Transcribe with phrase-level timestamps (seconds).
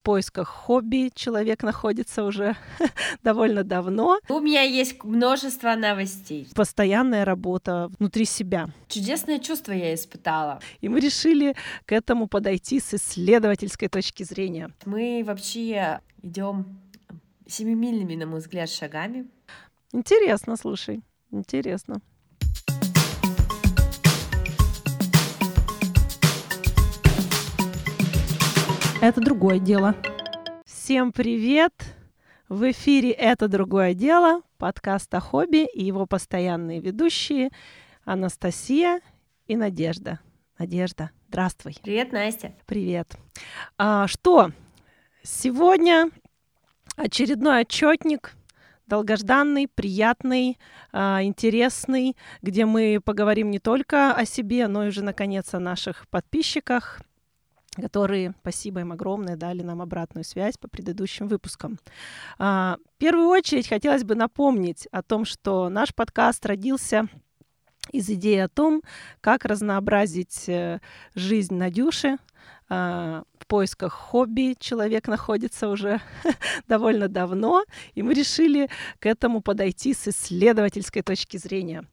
[0.00, 2.56] В поисках хобби человек находится уже
[3.22, 4.18] довольно давно.
[4.30, 6.48] У меня есть множество новостей.
[6.54, 8.70] Постоянная работа внутри себя.
[8.88, 10.58] Чудесное чувство я испытала.
[10.80, 14.70] И мы решили к этому подойти с исследовательской точки зрения.
[14.86, 16.80] Мы вообще идем
[17.46, 19.28] семимильными, на мой взгляд, шагами.
[19.92, 22.00] Интересно, слушай, интересно.
[29.02, 29.94] Это другое дело.
[30.66, 31.72] Всем привет!
[32.50, 37.48] В эфире «Это другое дело» подкаст о хобби и его постоянные ведущие
[38.04, 39.00] Анастасия
[39.46, 40.20] и Надежда.
[40.58, 41.78] Надежда, здравствуй.
[41.82, 42.52] Привет, Настя.
[42.66, 43.16] Привет.
[43.78, 44.50] А, что,
[45.22, 46.10] сегодня
[46.96, 48.34] очередной отчетник,
[48.86, 50.58] долгожданный, приятный,
[50.92, 56.06] а, интересный, где мы поговорим не только о себе, но и уже, наконец, о наших
[56.08, 57.00] подписчиках,
[57.76, 61.78] которые, спасибо им огромное, дали нам обратную связь по предыдущим выпускам.
[62.38, 67.08] А, в первую очередь хотелось бы напомнить о том, что наш подкаст родился
[67.92, 68.82] из идеи о том,
[69.20, 70.80] как разнообразить э,
[71.14, 72.18] жизнь Надюши.
[72.68, 76.00] А, в поисках хобби человек находится уже
[76.68, 78.68] довольно давно, и мы решили
[78.98, 81.84] к этому подойти с исследовательской точки зрения.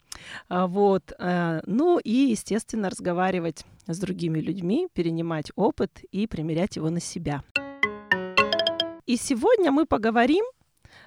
[0.49, 1.13] А, вот.
[1.19, 7.43] Э, ну и, естественно, разговаривать с другими людьми, перенимать опыт и примерять его на себя.
[9.05, 10.43] И сегодня мы поговорим,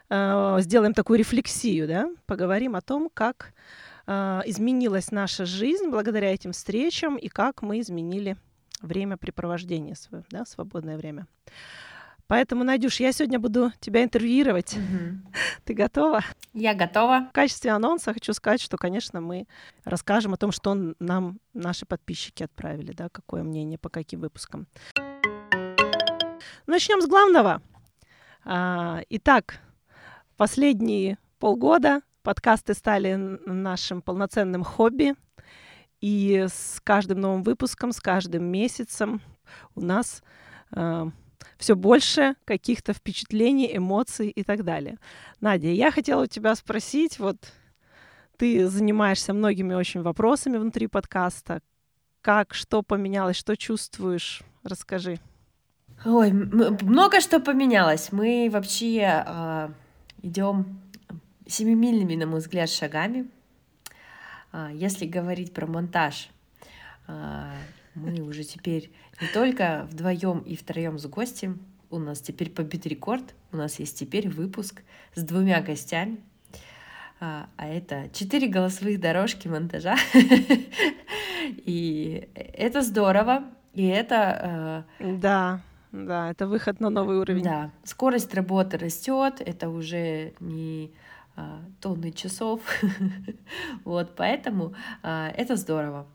[0.08, 3.52] э, сделаем такую рефлексию, да, поговорим о том, как
[4.06, 8.36] э, изменилась наша жизнь благодаря этим встречам и как мы изменили
[8.80, 11.26] времяпрепровождение свое, да, свободное время.
[12.30, 14.74] Поэтому, Надюш, я сегодня буду тебя интервьюировать.
[14.74, 15.32] Угу.
[15.64, 16.20] Ты готова?
[16.52, 17.26] Я готова.
[17.28, 19.48] В качестве анонса хочу сказать, что, конечно, мы
[19.84, 24.68] расскажем о том, что нам наши подписчики отправили, да, какое мнение по каким выпускам.
[26.68, 27.62] Начнем с главного.
[28.44, 29.58] А, итак,
[30.36, 35.16] последние полгода подкасты стали нашим полноценным хобби.
[36.00, 39.20] И с каждым новым выпуском, с каждым месяцем
[39.74, 40.22] у нас
[40.70, 41.10] а,
[41.60, 44.98] все больше каких-то впечатлений, эмоций и так далее.
[45.40, 47.36] Надя, я хотела у тебя спросить, вот
[48.38, 51.60] ты занимаешься многими очень вопросами внутри подкаста.
[52.22, 54.42] Как, что поменялось, что чувствуешь?
[54.62, 55.20] Расскажи.
[56.04, 58.10] Ой, много что поменялось.
[58.10, 59.68] Мы вообще э,
[60.22, 60.80] идем
[61.46, 63.28] семимильными, на мой взгляд, шагами.
[64.52, 66.30] Э, если говорить про монтаж,
[67.06, 67.50] э,
[67.94, 68.90] мы уже теперь
[69.20, 73.98] не только вдвоем и втроем с гостем, у нас теперь побит рекорд, у нас есть
[73.98, 74.82] теперь выпуск
[75.14, 76.20] с двумя гостями,
[77.18, 79.96] а, а это четыре голосовых дорожки монтажа.
[81.66, 84.86] И это здорово, и это...
[84.98, 87.42] Э, да, да, это выход на новый уровень.
[87.42, 90.92] Да, скорость работы растет, это уже не
[91.80, 92.60] тонны часов.
[93.84, 96.06] вот, поэтому а, это здорово.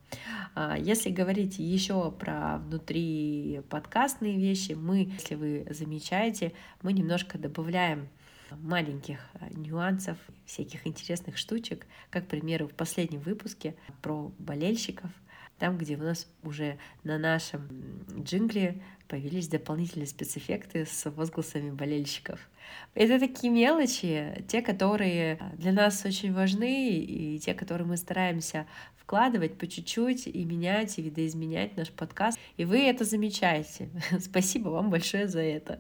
[0.54, 8.08] А, если говорить еще про внутри подкастные вещи, мы, если вы замечаете, мы немножко добавляем
[8.52, 9.20] маленьких
[9.52, 15.10] нюансов, всяких интересных штучек, как, к примеру, в последнем выпуске про болельщиков,
[15.60, 17.68] там, где у нас уже на нашем
[18.20, 22.40] джингле появились дополнительные спецэффекты с возгласами болельщиков.
[22.94, 28.66] Это такие мелочи, те, которые для нас очень важны, и те, которые мы стараемся
[28.98, 32.40] вкладывать по чуть-чуть и менять, и видоизменять наш подкаст.
[32.58, 33.90] И вы это замечаете.
[34.20, 35.80] Спасибо вам большое за это.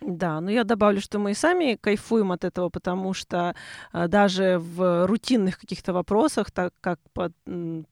[0.00, 3.54] Да, но я добавлю, что мы и сами кайфуем от этого, потому что
[3.92, 7.32] а, даже в рутинных каких-то вопросах, так как под,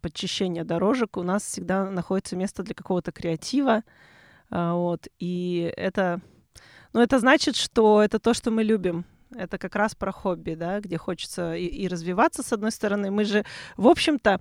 [0.01, 3.83] подчищение дорожек, у нас всегда находится место для какого-то креатива.
[4.51, 6.21] А, вот, и это,
[6.93, 9.07] ну, это значит, что это то, что мы любим
[9.37, 13.11] это как раз про хобби, да, где хочется и, и развиваться, с одной стороны.
[13.11, 13.45] Мы же,
[13.77, 14.41] в общем-то,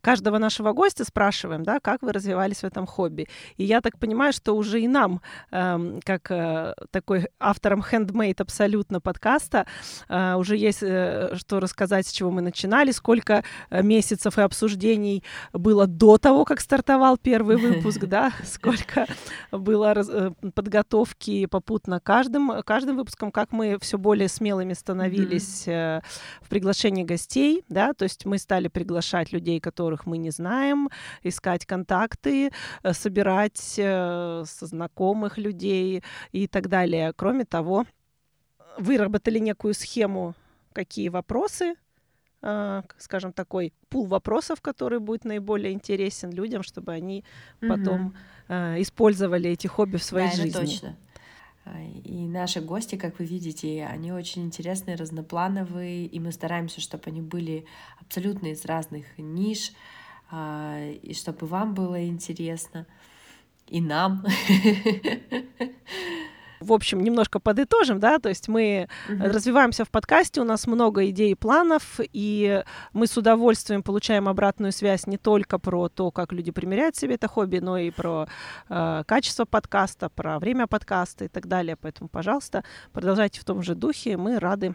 [0.00, 3.28] каждого нашего гостя спрашиваем, да, как вы развивались в этом хобби.
[3.56, 9.00] И я так понимаю, что уже и нам, э, как э, такой автором handmade абсолютно
[9.00, 9.66] подкаста,
[10.08, 15.22] э, уже есть э, что рассказать, с чего мы начинали, сколько э, месяцев и обсуждений
[15.52, 19.06] было до того, как стартовал первый выпуск, да, сколько
[19.50, 26.02] было э, подготовки попутно каждым, каждым выпуском, как мы все более смелыми становились mm-hmm.
[26.42, 30.88] в приглашении гостей, да, то есть мы стали приглашать людей, которых мы не знаем,
[31.22, 32.50] искать контакты,
[32.82, 37.12] э, собирать э, со знакомых людей и так далее.
[37.16, 37.84] Кроме того,
[38.78, 40.34] выработали некую схему,
[40.72, 41.74] какие вопросы
[42.98, 47.24] скажем, такой пул вопросов, который будет наиболее интересен людям, чтобы они
[47.60, 47.68] mm-hmm.
[47.68, 48.14] потом
[48.46, 50.50] э, использовали эти хобби в своей да, жизни.
[50.50, 50.96] Это точно.
[51.70, 57.04] А, и наши гости, как вы видите, они очень интересные, разноплановые, и мы стараемся, чтобы
[57.06, 57.66] они были
[58.00, 59.72] абсолютно из разных ниш,
[60.30, 62.86] а, и чтобы вам было интересно,
[63.66, 64.24] и нам.
[66.60, 69.24] В общем, немножко подытожим, да, то есть мы угу.
[69.24, 72.62] развиваемся в подкасте, у нас много идей и планов, и
[72.92, 77.28] мы с удовольствием получаем обратную связь не только про то, как люди примеряют себе это
[77.28, 78.28] хобби, но и про
[78.68, 81.76] э, качество подкаста, про время подкаста и так далее.
[81.76, 84.74] Поэтому, пожалуйста, продолжайте в том же духе, мы рады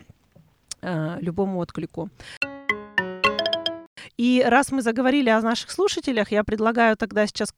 [0.81, 2.09] э, любому отклику.
[4.17, 7.53] И раз мы заговорили о наших слушателях, я предлагаю тогда сейчас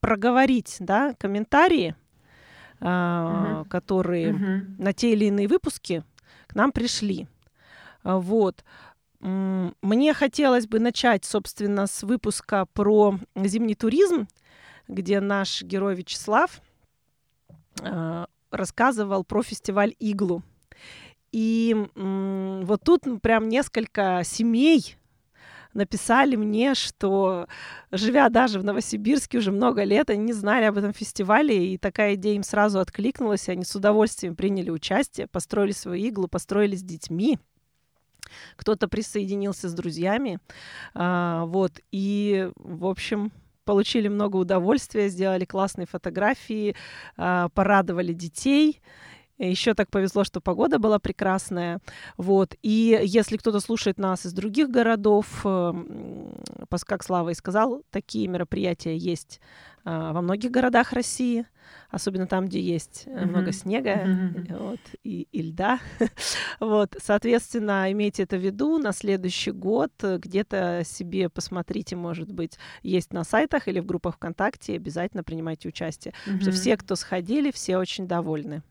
[0.00, 1.96] проговорить да, комментарии,
[2.80, 3.68] uh-huh.
[3.68, 4.74] которые uh-huh.
[4.78, 6.04] на те или иные выпуски
[6.46, 7.28] к нам пришли.
[8.02, 8.64] А, вот.
[9.20, 14.28] Мне хотелось бы начать, собственно, с выпуска про зимний туризм,
[14.88, 16.60] где наш герой Вячеслав
[17.80, 20.42] э, рассказывал про фестиваль Иглу.
[21.32, 24.96] И э, вот тут прям несколько семей
[25.76, 27.46] написали мне, что,
[27.92, 32.14] живя даже в Новосибирске уже много лет, они не знали об этом фестивале, и такая
[32.14, 36.82] идея им сразу откликнулась, и они с удовольствием приняли участие, построили свою иглу, построили с
[36.82, 37.38] детьми.
[38.56, 40.40] Кто-то присоединился с друзьями,
[40.94, 43.30] а, вот, и, в общем,
[43.64, 46.74] получили много удовольствия, сделали классные фотографии,
[47.16, 48.80] а, порадовали детей,
[49.38, 51.80] еще так повезло, что погода была прекрасная.
[52.16, 52.54] Вот.
[52.62, 56.34] И если кто-то слушает нас из других городов, эм,
[56.86, 59.40] как Слава и сказал, такие мероприятия есть
[59.84, 61.46] а, во многих городах России,
[61.90, 63.26] особенно там, где есть mm-hmm.
[63.26, 64.58] много снега mm-hmm.
[64.58, 65.78] вот, и, и льда.
[66.60, 68.78] вот, соответственно, имейте это в виду.
[68.78, 74.74] На следующий год где-то себе посмотрите, может быть, есть на сайтах или в группах ВКонтакте,
[74.74, 76.14] обязательно принимайте участие.
[76.26, 76.40] Mm-hmm.
[76.40, 78.62] Что все, кто сходили, все очень довольны.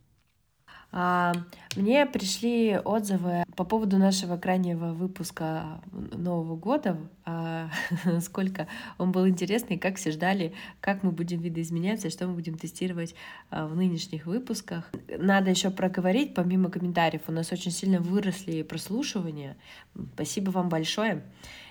[0.97, 1.33] А,
[1.75, 7.69] мне пришли отзывы по поводу нашего крайнего выпуска Нового года, а,
[8.21, 13.13] сколько он был интересный, как все ждали, как мы будем видоизменяться, что мы будем тестировать
[13.49, 14.89] а, в нынешних выпусках.
[15.09, 19.57] Надо еще проговорить, помимо комментариев, у нас очень сильно выросли прослушивания.
[20.13, 21.23] Спасибо вам большое.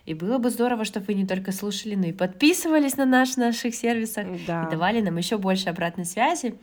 [0.05, 3.75] И было бы здорово, чтобы вы не только слушали, но и подписывались на наш, наших
[3.75, 4.65] сервисах да.
[4.65, 6.57] и давали нам еще больше обратной связи.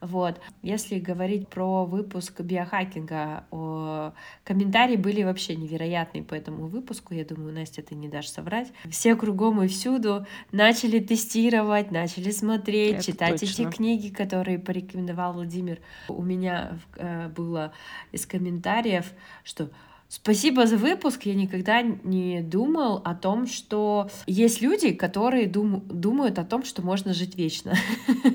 [0.00, 0.40] Вот.
[0.62, 4.12] Если говорить про выпуск биохакинга, о...
[4.44, 7.14] комментарии были вообще невероятные по этому выпуску.
[7.14, 8.72] Я думаю, Настя, ты не дашь соврать.
[8.90, 13.62] Все кругом и всюду начали тестировать, начали смотреть, Это читать точно.
[13.62, 15.80] эти книги, которые порекомендовал Владимир.
[16.08, 17.72] У меня э, было
[18.12, 19.12] из комментариев,
[19.42, 19.70] что
[20.10, 21.24] Спасибо за выпуск.
[21.24, 26.80] Я никогда не думал о том, что есть люди, которые дум думают о том, что
[26.80, 27.74] можно жить вечно.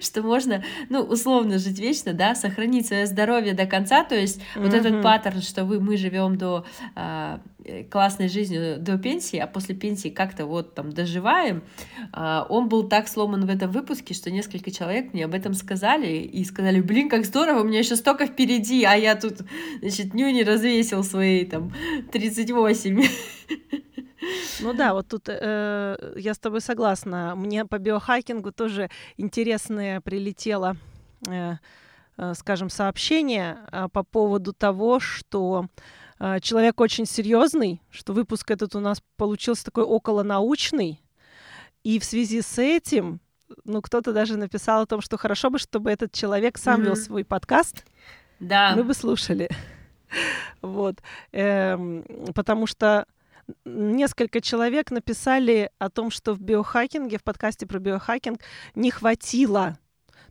[0.00, 4.04] Что можно, ну, условно жить вечно, да, сохранить свое здоровье до конца.
[4.04, 6.64] То есть вот этот паттерн, что вы, мы живем до
[6.94, 7.40] а,
[7.90, 11.62] классной жизнью до пенсии, а после пенсии как-то вот там доживаем,
[12.12, 16.08] а, он был так сломан в этом выпуске, что несколько человек мне об этом сказали
[16.08, 19.38] и сказали, блин, как здорово, у меня еще столько впереди, а я тут,
[19.80, 21.72] значит, нюни развесил свои там
[22.12, 23.02] 38.
[24.60, 27.34] Ну да, вот тут э, я с тобой согласна.
[27.36, 28.88] Мне по биохакингу тоже
[29.18, 30.76] интересное прилетело,
[31.28, 31.56] э,
[32.16, 35.68] э, скажем, сообщение э, по поводу того, что а,
[36.40, 41.00] человек очень серьезный, что выпуск этот у нас получился такой околонаучный.
[41.82, 43.20] И в связи с этим,
[43.64, 46.84] ну, кто-то даже написал о том, что хорошо бы, чтобы этот человек сам mm-hmm.
[46.84, 47.84] вел свой подкаст.
[48.40, 48.74] Да.
[48.76, 49.48] Мы бы слушали.
[50.62, 50.96] вот.
[51.32, 52.04] Эм,
[52.34, 53.06] потому что
[53.64, 58.40] несколько человек написали о том, что в биохакинге, в подкасте про биохакинг
[58.74, 59.76] не хватило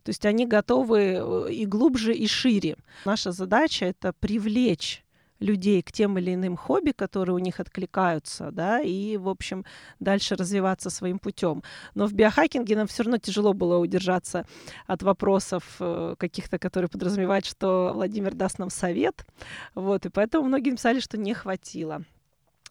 [0.04, 2.76] то есть они готовы э, и глубже, и шире.
[3.06, 5.02] Наша задача— это привлечь
[5.40, 9.64] людей к тем или иным хобби, которые у них откликаются, да, и, в общем,
[10.00, 11.62] дальше развиваться своим путем.
[11.94, 14.46] Но в биохакинге нам все равно тяжело было удержаться
[14.86, 19.26] от вопросов э, каких-то, которые подразумевают, что Владимир даст нам совет,
[19.74, 22.02] вот, и поэтому многие написали, что не хватило.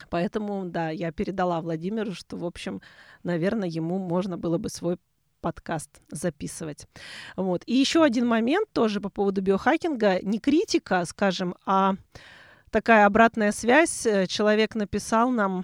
[0.10, 2.82] Поэтому, да, я передала Владимиру, что, в общем,
[3.24, 4.98] наверное, ему можно было бы свой
[5.42, 6.88] подкаст записывать.
[7.36, 7.64] Вот.
[7.66, 10.20] И еще один момент тоже по поводу биохакинга.
[10.22, 11.96] Не критика, скажем, а
[12.74, 14.06] такая обратная связь.
[14.06, 15.64] Э, человек написал нам,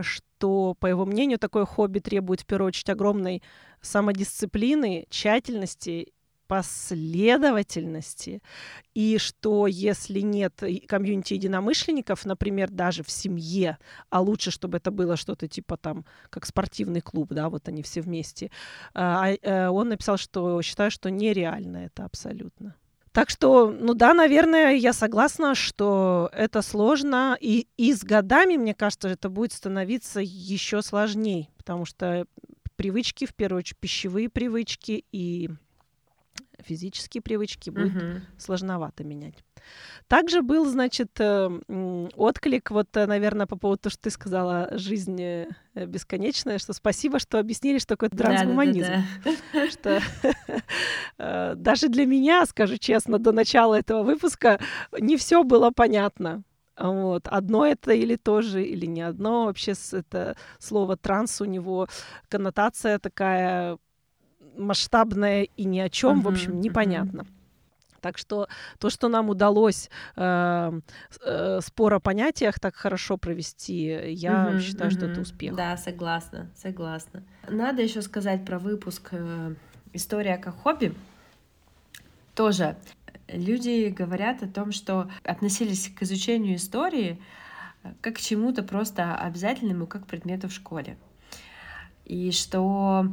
[0.00, 3.42] что, по его мнению, такое хобби требует, в первую очередь, огромной
[3.80, 6.12] самодисциплины, тщательности,
[6.46, 8.42] последовательности,
[8.94, 13.78] и что если нет комьюнити единомышленников, например, даже в семье,
[14.10, 18.02] а лучше, чтобы это было что-то типа там, как спортивный клуб, да, вот они все
[18.02, 18.50] вместе,
[18.92, 22.74] а, э, он написал, что считаю, что нереально это абсолютно.
[23.12, 28.74] Так что, ну да, наверное, я согласна, что это сложно, и, и с годами, мне
[28.74, 32.26] кажется, это будет становиться еще сложнее, потому что
[32.74, 35.50] привычки, в первую очередь, пищевые привычки и
[36.62, 38.20] физические привычки будет угу.
[38.38, 39.44] сложновато менять.
[40.08, 41.48] Также был, значит, э,
[42.16, 47.18] отклик, вот, э, наверное, по поводу того, что ты сказала, жизнь э, бесконечная, что спасибо,
[47.18, 48.92] что объяснили, что такое трансгуманизм.
[49.70, 50.00] Что
[51.18, 54.60] даже для меня, скажу честно, до начала этого выпуска
[54.98, 56.42] не все было понятно.
[56.78, 57.28] Вот.
[57.28, 59.44] Одно это или то же, или не одно.
[59.44, 61.86] Вообще это слово транс у него
[62.28, 63.78] коннотация такая
[64.56, 67.22] масштабная и ни о чем, uh-huh, в общем, непонятно.
[67.22, 67.42] Uh-huh.
[68.02, 70.80] Так что то, что нам удалось э,
[71.24, 74.98] э, спор о понятиях так хорошо провести, я угу, считаю, угу.
[74.98, 75.54] что это успех.
[75.54, 77.22] Да, согласна, согласна.
[77.48, 79.54] Надо еще сказать про выпуск э,
[79.92, 80.94] «История как хобби».
[82.34, 82.76] Тоже
[83.28, 87.22] люди говорят о том, что относились к изучению истории
[87.84, 90.96] э, как к чему-то просто обязательному, как предмету в школе.
[92.04, 93.06] И что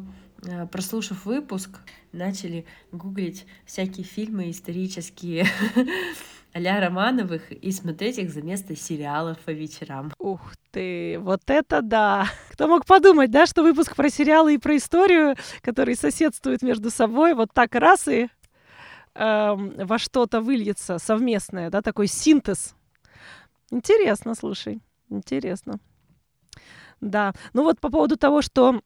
[0.72, 1.80] прослушав выпуск,
[2.12, 5.46] начали гуглить всякие фильмы исторические
[6.54, 10.12] а Романовых и смотреть их за место сериалов по вечерам.
[10.18, 10.42] Ух
[10.72, 12.28] ты, вот это да!
[12.52, 17.34] Кто мог подумать, да, что выпуск про сериалы и про историю, которые соседствуют между собой,
[17.34, 18.30] вот так раз и
[19.16, 22.76] эм, во что-то выльется совместное, да, такой синтез.
[23.72, 25.80] Интересно, слушай, интересно.
[27.00, 28.82] Да, ну вот по поводу того, что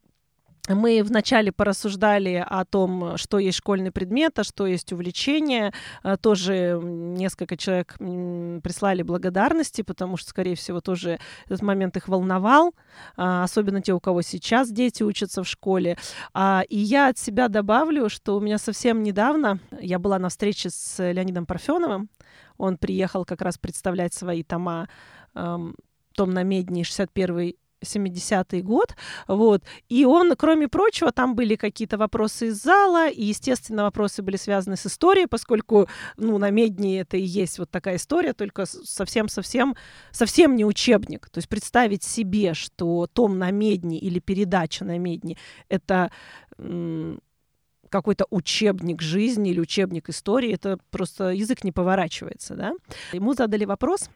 [0.69, 5.73] мы вначале порассуждали о том, что есть школьный предмет, а что есть увлечение.
[6.03, 12.73] А, тоже несколько человек прислали благодарности, потому что, скорее всего, тоже этот момент их волновал,
[13.17, 15.97] а, особенно те, у кого сейчас дети учатся в школе.
[16.33, 20.69] А, и я от себя добавлю, что у меня совсем недавно я была на встрече
[20.69, 22.09] с Леонидом Парфеновым.
[22.57, 24.87] Он приехал как раз представлять свои тома
[25.33, 28.95] том на Медне 61 70-й год,
[29.27, 34.37] вот, и он, кроме прочего, там были какие-то вопросы из зала, и, естественно, вопросы были
[34.37, 35.87] связаны с историей, поскольку,
[36.17, 39.75] ну, на Медне это и есть вот такая история, только совсем-совсем,
[40.11, 45.37] совсем не учебник, то есть представить себе, что том на Медне или передача на Медне—
[45.69, 46.11] это
[47.89, 52.73] какой-то учебник жизни или учебник истории, это просто язык не поворачивается, да.
[53.11, 54.09] Ему задали вопрос,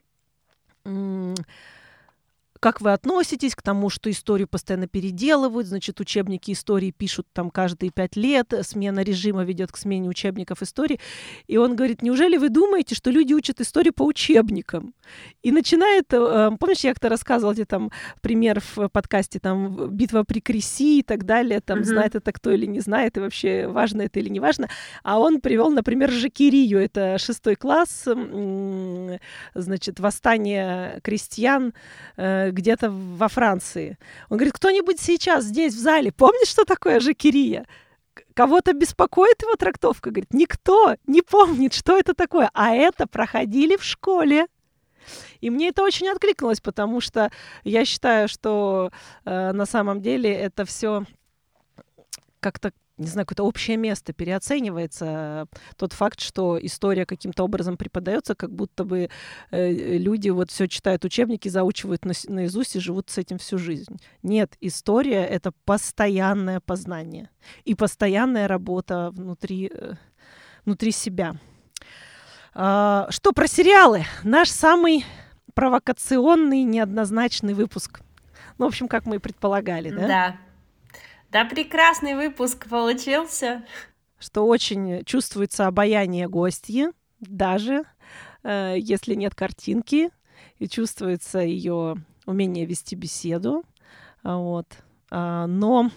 [2.59, 7.91] как вы относитесь к тому, что историю постоянно переделывают, значит, учебники истории пишут там каждые
[7.91, 10.99] пять лет, смена режима ведет к смене учебников истории.
[11.47, 14.93] И он говорит, неужели вы думаете, что люди учат историю по учебникам?
[15.43, 20.39] И начинает, э, помнишь, я как-то рассказывала тебе там пример в подкасте, там, битва при
[20.39, 21.83] Креси и так далее, там, mm-hmm.
[21.83, 24.69] знает это кто или не знает, и вообще важно это или не важно.
[25.03, 28.05] А он привел, например, Жакирию, это шестой класс,
[29.53, 31.73] значит, восстание крестьян,
[32.15, 33.97] э, где-то во Франции.
[34.29, 37.65] Он говорит, кто-нибудь сейчас здесь, в зале, помнит, что такое жакерия?
[38.33, 40.09] Кого-то беспокоит его трактовка?
[40.09, 42.49] Говорит, никто не помнит, что это такое.
[42.53, 44.47] А это проходили в школе.
[45.39, 47.31] И мне это очень откликнулось, потому что
[47.63, 48.91] я считаю, что
[49.25, 51.05] э, на самом деле это все
[52.39, 58.51] как-то не знаю, какое-то общее место переоценивается тот факт, что история каким-то образом преподается, как
[58.51, 59.09] будто бы
[59.51, 63.97] э, люди вот все читают учебники, заучивают на, наизусть и живут с этим всю жизнь.
[64.23, 67.29] Нет, история— это постоянное познание
[67.65, 69.93] и постоянная работа внутри, э,
[70.65, 71.35] внутри себя.
[72.53, 74.05] А, что про сериалы?
[74.23, 75.05] Наш самый
[75.53, 78.01] провокационный, неоднозначный выпуск.
[78.57, 80.07] Ну, в общем, как мы и предполагали, да?
[80.07, 80.37] Да,
[81.31, 83.63] да, прекрасный выпуск получился.
[84.19, 86.87] Что очень чувствуется обаяние гостьи,
[87.19, 87.83] даже
[88.43, 90.09] э, если нет картинки,
[90.57, 93.63] и чувствуется ее умение вести беседу.
[94.23, 94.67] Вот.
[95.09, 95.89] А, но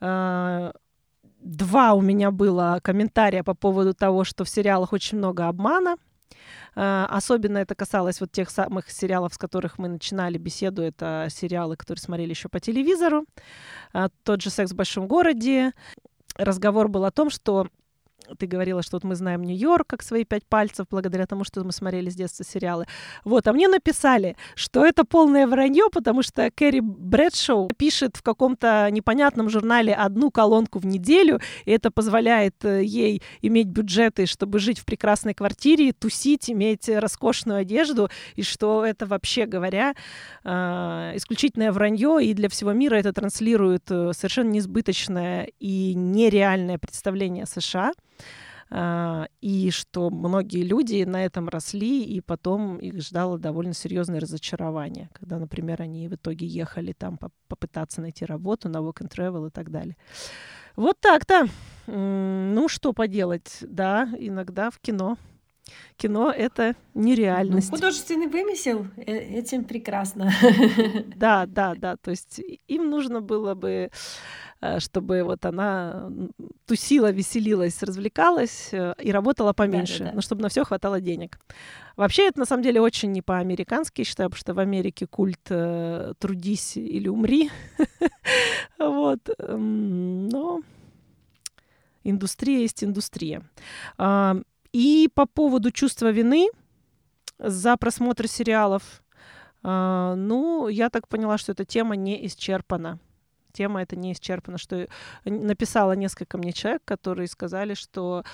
[0.00, 0.72] а,
[1.40, 5.96] два у меня было комментария по поводу того, что в сериалах очень много обмана.
[6.74, 10.82] А, особенно это касалось вот тех самых сериалов, с которых мы начинали беседу.
[10.82, 13.26] Это сериалы, которые смотрели еще по телевизору.
[13.92, 15.72] А, тот же «Секс в большом городе».
[16.36, 17.68] Разговор был о том, что
[18.38, 21.72] ты говорила, что вот мы знаем Нью-Йорк как свои пять пальцев, благодаря тому, что мы
[21.72, 22.86] смотрели с детства сериалы.
[23.24, 28.88] Вот, а мне написали, что это полное вранье, потому что Кэрри Брэдшоу пишет в каком-то
[28.90, 34.78] непонятном журнале одну колонку в неделю, и это позволяет э, ей иметь бюджеты, чтобы жить
[34.78, 39.94] в прекрасной квартире, тусить, иметь роскошную одежду, и что это вообще говоря
[40.44, 40.50] э,
[41.14, 47.92] исключительное вранье, и для всего мира это транслирует э, совершенно несбыточное и нереальное представление США.
[48.74, 55.10] А, и что многие люди на этом росли, и потом их ждало довольно серьезное разочарование,
[55.12, 59.50] когда, например, они в итоге ехали там попытаться найти работу на work and travel и
[59.50, 59.96] так далее.
[60.74, 61.48] Вот так-то.
[61.86, 65.18] Ну, что поделать, да, иногда в кино
[65.96, 67.70] кино— это нереальность.
[67.70, 70.32] Ну, художественный вымысел э, этим прекрасно.
[71.16, 71.96] Да, да, да.
[71.96, 73.90] То есть им нужно было бы
[74.78, 76.10] чтобы вот она
[76.66, 80.14] тусила, веселилась, развлекалась э, и работала поменьше, да, да, да.
[80.16, 81.38] но чтобы на все хватало денег.
[81.96, 86.14] Вообще это на самом деле очень не по-американски, считаю, потому что в Америке культ э,
[86.18, 87.50] «трудись или умри».
[88.78, 89.20] Вот.
[89.38, 90.60] Но
[92.02, 93.48] индустрия есть индустрия.
[93.96, 94.36] А,
[94.72, 96.48] и по поводу чувства вины
[97.38, 99.02] за просмотр сериалов,
[99.62, 102.98] а, ну, я так поняла, что эта тема не исчерпана
[103.52, 104.88] тема это не исчерпана, что
[105.24, 108.24] написала несколько мне человек, которые сказали, что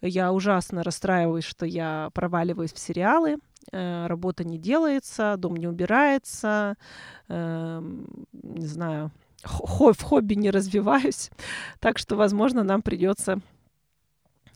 [0.00, 3.38] я ужасно расстраиваюсь, что я проваливаюсь в сериалы,
[3.72, 6.76] э, работа не делается, дом не убирается,
[7.28, 7.82] э,
[8.32, 9.10] не знаю,
[9.44, 11.30] в хобби не развиваюсь,
[11.80, 13.40] так что, возможно, нам придется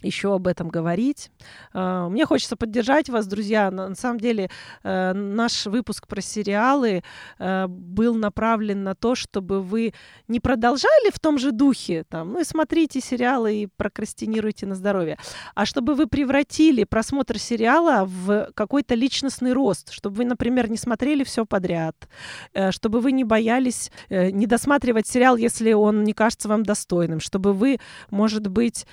[0.03, 1.31] еще об этом говорить.
[1.73, 3.71] А, мне хочется поддержать вас, друзья.
[3.71, 4.51] На самом деле
[4.83, 7.03] э, наш выпуск про сериалы
[7.39, 9.95] э, был направлен на то, чтобы вы
[10.29, 15.19] не продолжали в том же духе, там, ну и смотрите сериалы и прокрастинируйте на здоровье,
[15.55, 21.25] а чтобы вы превратили просмотр сериала в какой-то личностный рост, чтобы вы, например, не смотрели
[21.25, 22.09] все подряд,
[22.53, 27.53] э, чтобы вы не боялись не досматривать сериал, если он не кажется вам достойным, чтобы
[27.53, 27.79] вы,
[28.11, 28.87] может быть,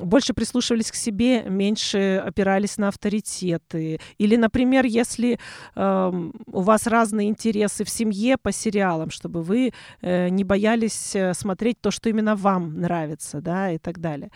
[0.00, 4.00] больше прислушивались к себе, меньше опирались на авторитеты.
[4.18, 5.38] Или, например, если
[5.74, 6.12] э,
[6.46, 11.80] у вас разные интересы в семье по сериалам, чтобы вы э, не боялись э, смотреть
[11.80, 14.30] то, что именно вам нравится, да, и так далее.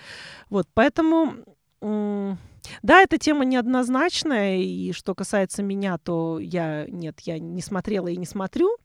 [0.51, 1.35] Вот, поэтому...
[1.81, 2.37] Э,
[2.83, 8.17] да, эта тема неоднозначная, и что касается меня, то я, нет, я не смотрела и
[8.17, 8.77] не смотрю,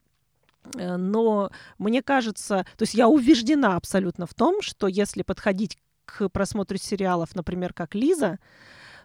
[0.75, 6.29] э, но мне кажется, то есть я убеждена абсолютно в том, что если подходить к
[6.29, 8.39] просмотру сериалов, например, как Лиза,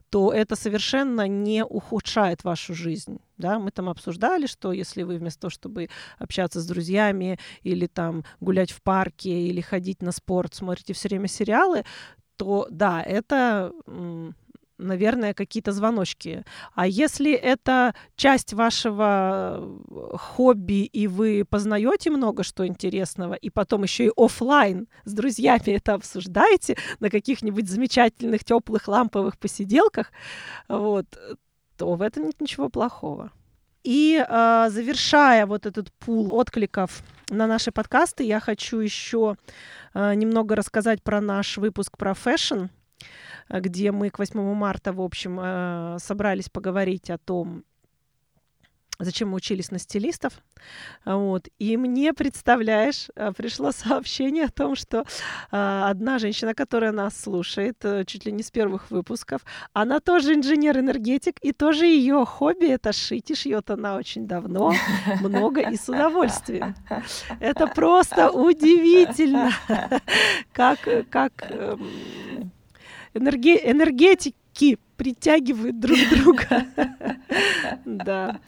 [0.08, 3.18] то это совершенно не ухудшает вашу жизнь.
[3.38, 3.58] Да?
[3.58, 5.88] Мы там обсуждали, что если вы вместо того, чтобы
[6.18, 11.28] общаться с друзьями или там гулять в парке или ходить на спорт, смотрите все время
[11.28, 11.84] сериалы,
[12.36, 13.72] то да, это
[14.82, 16.44] наверное, какие-то звоночки.
[16.74, 23.82] А если это часть вашего э, хобби, и вы познаете много что интересного, и потом
[23.84, 30.12] еще и офлайн с друзьями это обсуждаете на каких-нибудь замечательных теплых ламповых посиделках,
[30.68, 31.06] вот,
[31.76, 33.30] то в этом нет ничего плохого.
[33.84, 39.36] И э, завершая вот этот пул откликов на наши подкасты, я хочу еще
[39.94, 42.66] э, немного рассказать про наш выпуск про fashion.
[43.48, 47.64] Э, где мы к 8 марта, в общем, э, собрались поговорить о том,
[48.98, 50.32] зачем мы учились на стилистов.
[51.04, 51.48] Вот.
[51.58, 55.04] И мне, представляешь, э, пришло сообщение о том, что
[55.50, 59.40] одна женщина, которая нас слушает, чуть ли не с первых выпусков,
[59.72, 64.72] она тоже инженер-энергетик, и тоже ее хобби— это шить, и шьет она очень давно,
[65.20, 66.74] много и с удовольствием.
[67.40, 69.50] Это просто удивительно,
[70.52, 70.78] как,
[71.10, 72.52] как эм,
[73.14, 76.66] энерге энергетики притягивают друг друга.
[77.84, 78.40] Да,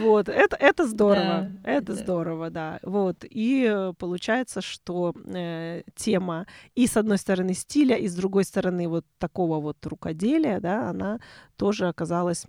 [0.00, 6.86] вот, это, это здорово, это здорово, да, вот, и э, получается, что э, тема и
[6.86, 11.20] с одной стороны стиля, и с другой стороны вот такого вот рукоделия, да, она
[11.56, 12.46] тоже оказалась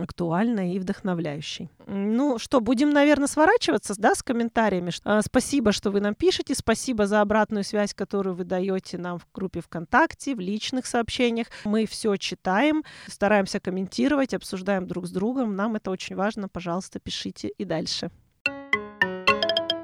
[0.00, 1.70] актуальной и вдохновляющей.
[1.86, 4.90] Ну что, будем, наверное, сворачиваться да, с комментариями.
[5.04, 9.26] А, спасибо, что вы нам пишете, спасибо за обратную связь, которую вы даете нам в
[9.32, 11.48] группе ВКонтакте, в личных сообщениях.
[11.64, 15.56] Мы все читаем, стараемся комментировать, обсуждаем друг с другом.
[15.56, 16.48] Нам это очень важно.
[16.48, 18.10] Пожалуйста, пишите и дальше.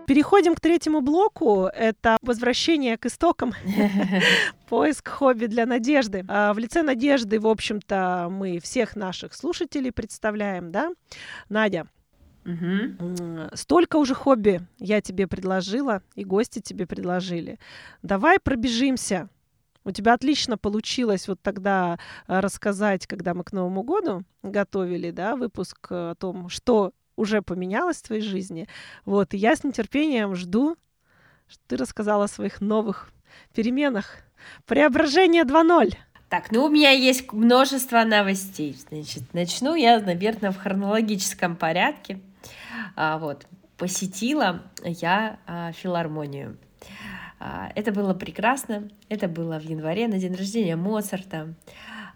[0.06, 1.66] Переходим к третьему блоку.
[1.66, 3.52] Это возвращение к истокам.
[4.68, 6.24] Поиск хобби для Надежды.
[6.28, 10.92] А, в лице Надежды, в общем-то, мы всех наших слушателей представляем, да?
[11.48, 11.86] Надя,
[12.44, 13.50] Угу.
[13.54, 17.60] Столько уже хобби я тебе предложила, и гости тебе предложили.
[18.02, 19.28] Давай пробежимся
[19.84, 25.36] У тебя отлично получилось вот тогда э, рассказать, когда мы к Новому году готовили, да,
[25.36, 28.68] выпуск о том, что уже поменялось в твоей жизни.
[29.04, 30.76] Вот, и я с нетерпением жду,
[31.48, 33.10] что ты рассказала о своих новых
[33.54, 34.16] переменах.
[34.66, 35.94] Преображение 2.0.
[36.28, 38.76] Так, ну у меня есть множество новостей.
[38.88, 42.20] Значит, начну я, наверное, в хронологическом порядке.
[42.96, 43.46] А, вот,
[43.76, 46.56] посетила я а, филармонию.
[47.38, 48.88] А, это было прекрасно.
[49.08, 51.54] Это было в январе на день рождения Моцарта.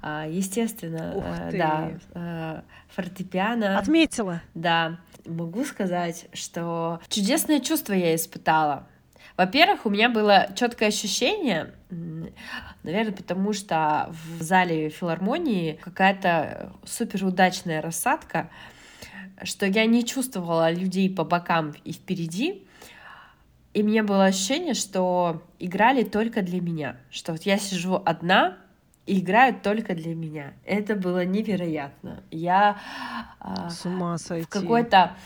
[0.03, 3.79] Естественно, а, да, а, фортепиано.
[3.79, 4.43] Отметила.
[4.55, 8.87] Да, могу сказать, что чудесное чувство я испытала.
[9.37, 11.75] Во-первых, у меня было четкое ощущение,
[12.83, 18.49] наверное, потому что в зале филармонии какая-то супер удачная рассадка,
[19.43, 22.67] что я не чувствовала людей по бокам и впереди,
[23.75, 28.57] и мне было ощущение, что играли только для меня, что вот я сижу одна
[29.07, 30.53] и играют только для меня.
[30.65, 32.23] Это было невероятно.
[32.31, 32.77] Я
[33.69, 34.47] С ума сойти.
[34.47, 35.17] в какой-то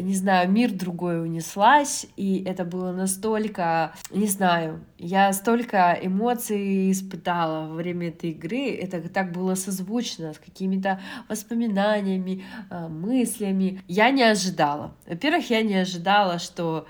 [0.00, 7.68] не знаю, мир другой унеслась, и это было настолько, не знаю, я столько эмоций испытала
[7.68, 13.82] во время этой игры, это так было созвучно с какими-то воспоминаниями, а, мыслями.
[13.88, 14.94] Я не ожидала.
[15.06, 16.86] Во-первых, я не ожидала, что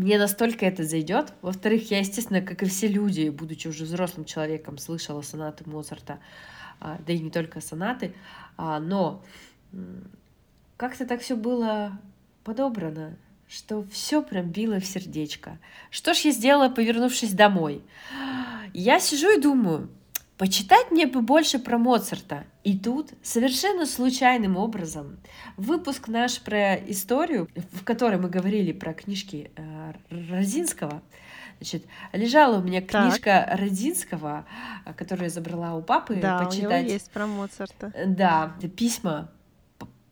[0.00, 1.34] мне настолько это зайдет.
[1.42, 6.20] Во-вторых, я, естественно, как и все люди, будучи уже взрослым человеком, слышала сонаты Моцарта,
[6.80, 8.14] а, да и не только сонаты,
[8.56, 9.22] а, но
[10.78, 11.98] как-то так все было
[12.44, 15.58] подобрано, что все прям било в сердечко.
[15.90, 17.82] Что ж я сделала, повернувшись домой?
[18.72, 19.90] Я сижу и думаю,
[20.40, 22.44] почитать мне бы больше про Моцарта.
[22.64, 25.18] И тут совершенно случайным образом
[25.58, 29.92] выпуск наш про историю, в которой мы говорили про книжки э,
[30.30, 31.02] Розинского,
[31.58, 33.60] Значит, лежала у меня книжка так.
[33.60, 34.46] Родинского,
[34.96, 36.58] которую я забрала у папы да, почитать.
[36.58, 37.92] у него есть про Моцарта.
[38.06, 39.30] Да, письма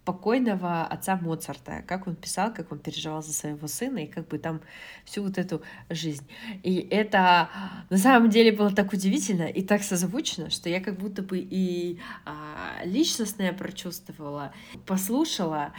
[0.09, 4.39] покойного отца Моцарта, как он писал, как он переживал за своего сына и как бы
[4.39, 4.63] там
[5.05, 6.27] всю вот эту жизнь.
[6.63, 7.51] И это
[7.91, 12.01] на самом деле было так удивительно и так созвучно, что я как будто бы и
[12.25, 14.55] а, личностное прочувствовала,
[14.87, 15.75] послушала.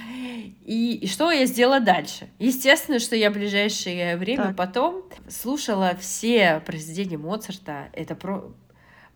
[0.63, 2.29] И, и что я сделала дальше?
[2.37, 4.57] Естественно, что я в ближайшее время так.
[4.57, 7.89] потом слушала все произведения Моцарта.
[7.93, 8.53] Это про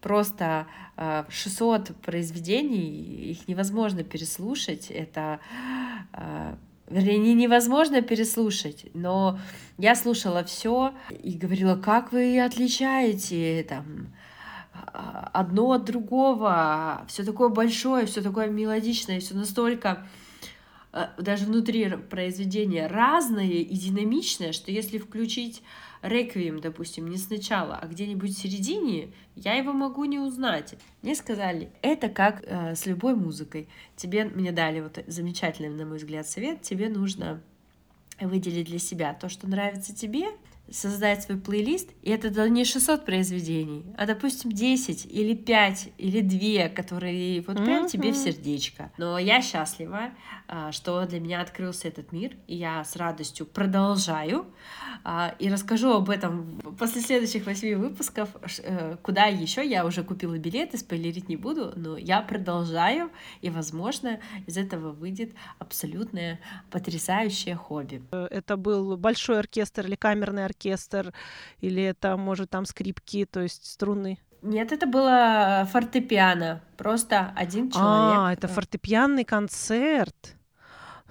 [0.04, 0.68] просто
[1.30, 5.40] 600 а, произведений, их невозможно переслушать, это
[6.12, 6.58] а,
[6.90, 9.40] вернее, невозможно переслушать, но
[9.78, 14.14] я слушала все и говорила, как вы отличаете там
[14.74, 20.06] а, одно от другого, все такое большое, все такое мелодичное, все настолько
[21.18, 25.64] даже внутри произведения разное и динамичное, что если включить
[26.04, 30.76] реквием, допустим, не сначала, а где-нибудь в середине, я его могу не узнать.
[31.02, 33.68] Мне сказали, это как э, с любой музыкой.
[33.96, 36.62] Тебе мне дали вот замечательный, на мой взгляд, совет.
[36.62, 37.42] Тебе нужно
[38.20, 40.28] выделить для себя то, что нравится тебе,
[40.72, 46.70] создать свой плейлист, и это не 600 произведений, а, допустим, 10 или 5 или 2,
[46.70, 47.90] которые вот прям mm-hmm.
[47.90, 48.92] тебе в сердечко.
[48.98, 50.12] Но я счастлива,
[50.48, 54.46] а, что для меня открылся этот мир, и я с радостью продолжаю
[55.40, 58.30] и расскажу об этом после следующих восьми выпусков,
[58.64, 63.12] э, куда еще я уже купила билеты, спойлерить не буду, но я продолжаю,
[63.42, 66.40] и, возможно, из этого выйдет абсолютное
[66.72, 68.02] потрясающее хобби.
[68.12, 71.14] Это был большой оркестр или камерный оркестр,
[71.60, 74.20] или это, может, там скрипки, то есть струнный?
[74.42, 78.18] Нет, это было фортепиано, просто один человек.
[78.18, 80.36] А, это фортепианный концерт.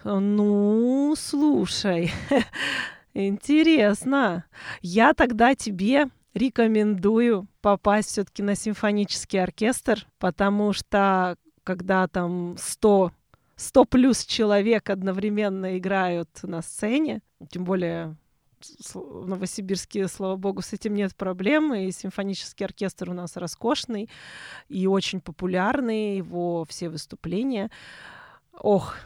[0.05, 2.13] Ну, слушай,
[3.15, 4.45] интересно.
[4.81, 13.13] Я тогда тебе рекомендую попасть все-таки на симфонический оркестр, потому что когда там 100
[13.57, 18.17] 100 плюс человек одновременно играют на сцене, тем более
[18.95, 21.75] в Новосибирске, слава богу, с этим нет проблем.
[21.75, 24.09] И симфонический оркестр у нас роскошный
[24.69, 27.71] и очень популярный, его все выступления.
[28.53, 28.97] Ох,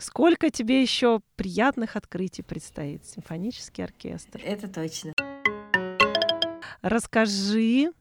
[0.00, 4.40] сколько тебе еще приятных открытий предстоит, симфонический оркестр.
[4.44, 5.12] Это точно.
[6.82, 7.92] Расскажи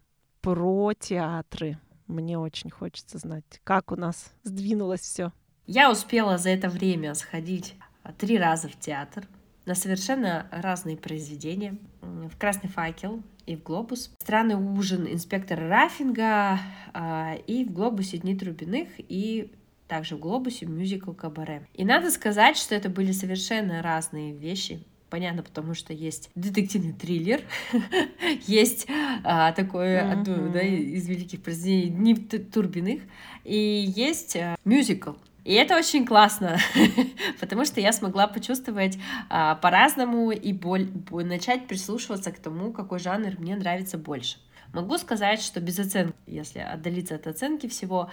[0.42, 1.80] про театры.
[2.08, 5.34] Мне очень хочется знать, как у нас сдвинулось все.
[5.66, 7.76] Я успела за это время сходить
[8.18, 9.28] три раза в театр
[9.66, 11.78] на совершенно разные произведения.
[12.02, 14.16] В «Красный факел» и в «Глобус».
[14.22, 16.60] «Странный ужин» инспектора Рафинга
[16.94, 19.52] а, и в «Глобусе» Дни Трубиных и
[19.88, 21.68] также в «Глобусе» мюзикл «Кабаре».
[21.74, 24.84] И надо сказать, что это были совершенно разные вещи.
[25.10, 27.42] Понятно, потому что есть детективный триллер,
[28.48, 28.88] есть
[29.24, 33.02] а, такое одно да, из великих произведений Дни Турбиных,
[33.46, 35.14] и есть а, мюзикл.
[35.46, 36.58] И это очень классно,
[37.40, 43.40] потому что я смогла почувствовать а, по-разному и боль, начать прислушиваться к тому, какой жанр
[43.40, 44.40] мне нравится больше.
[44.74, 48.10] Могу сказать, что без оценки, если отдалиться от оценки всего,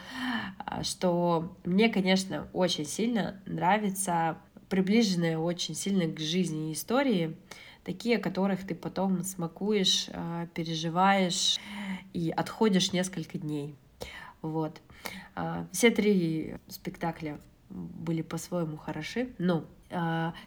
[0.59, 4.39] а, что мне, конечно, очень сильно нравится
[4.69, 7.37] приближенные очень сильно к жизни истории,
[7.85, 11.59] такие, которых ты потом смакуешь, а, переживаешь
[12.13, 13.77] и отходишь несколько дней.
[14.43, 14.81] Вот.
[15.35, 17.39] А, все три спектакля
[17.71, 19.65] были по-своему хороши, но а,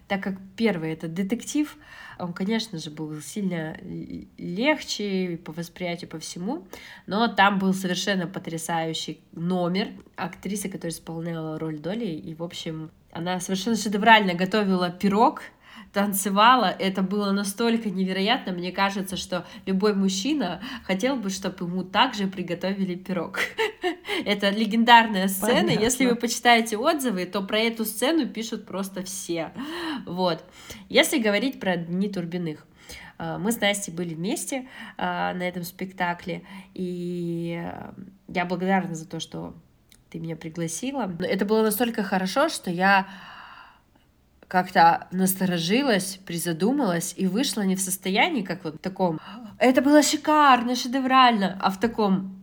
[0.07, 1.77] так как первый это детектив,
[2.19, 3.77] он, конечно же, был сильно
[4.37, 6.67] легче по восприятию, по всему,
[7.05, 13.39] но там был совершенно потрясающий номер актрисы, которая исполняла роль Доли, и, в общем, она
[13.39, 15.43] совершенно шедеврально готовила пирог,
[15.93, 16.65] танцевала.
[16.65, 18.53] Это было настолько невероятно.
[18.53, 23.39] Мне кажется, что любой мужчина хотел бы, чтобы ему также приготовили пирог.
[24.25, 25.67] Это легендарная сцена.
[25.67, 25.83] Понятно.
[25.83, 29.51] Если вы почитаете отзывы, то про эту сцену пишут просто все.
[30.05, 30.43] Вот.
[30.89, 32.65] Если говорить про Дни Турбиных,
[33.19, 35.01] э, мы с Настей были вместе э,
[35.33, 37.91] на этом спектакле, и э,
[38.27, 39.53] я благодарна за то, что
[40.09, 41.11] ты меня пригласила.
[41.19, 43.07] Это было настолько хорошо, что я
[44.47, 49.19] как-то насторожилась, призадумалась и вышла не в состоянии, как вот в таком
[49.57, 52.35] «это было шикарно, шедеврально», а в таком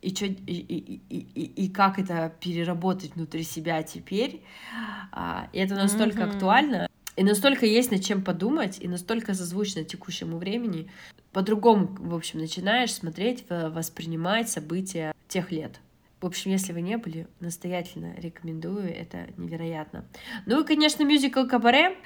[0.00, 4.42] И, чё, и, и, и, и как это переработать внутри себя теперь.
[5.10, 6.30] А, и это настолько mm-hmm.
[6.30, 10.88] актуально, и настолько есть над чем подумать, и настолько созвучно текущему времени.
[11.32, 15.80] По-другому, в общем, начинаешь смотреть, воспринимать события тех лет.
[16.20, 20.04] В общем, если вы не были, настоятельно рекомендую, это невероятно.
[20.46, 21.96] Ну и, конечно, мюзикл «Кабаре»,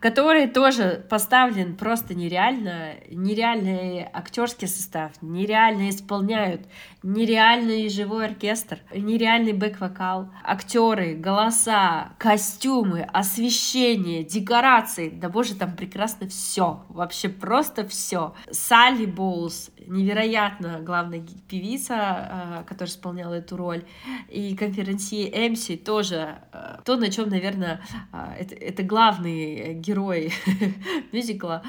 [0.00, 2.94] который тоже поставлен просто нереально.
[3.10, 6.62] Нереальный актерский состав, нереально исполняют,
[7.02, 15.10] нереальный живой оркестр, нереальный бэк-вокал, актеры, голоса, костюмы, освещение, декорации.
[15.10, 18.34] Да боже, там прекрасно все, вообще просто все.
[18.50, 23.84] Салли Боулс, невероятно главная певица, а, которая исполняла эту роль,
[24.28, 27.80] и конференции Эмси тоже а, то, на чем, наверное,
[28.12, 30.32] а, это, это главный герой
[31.12, 31.62] мюзикла.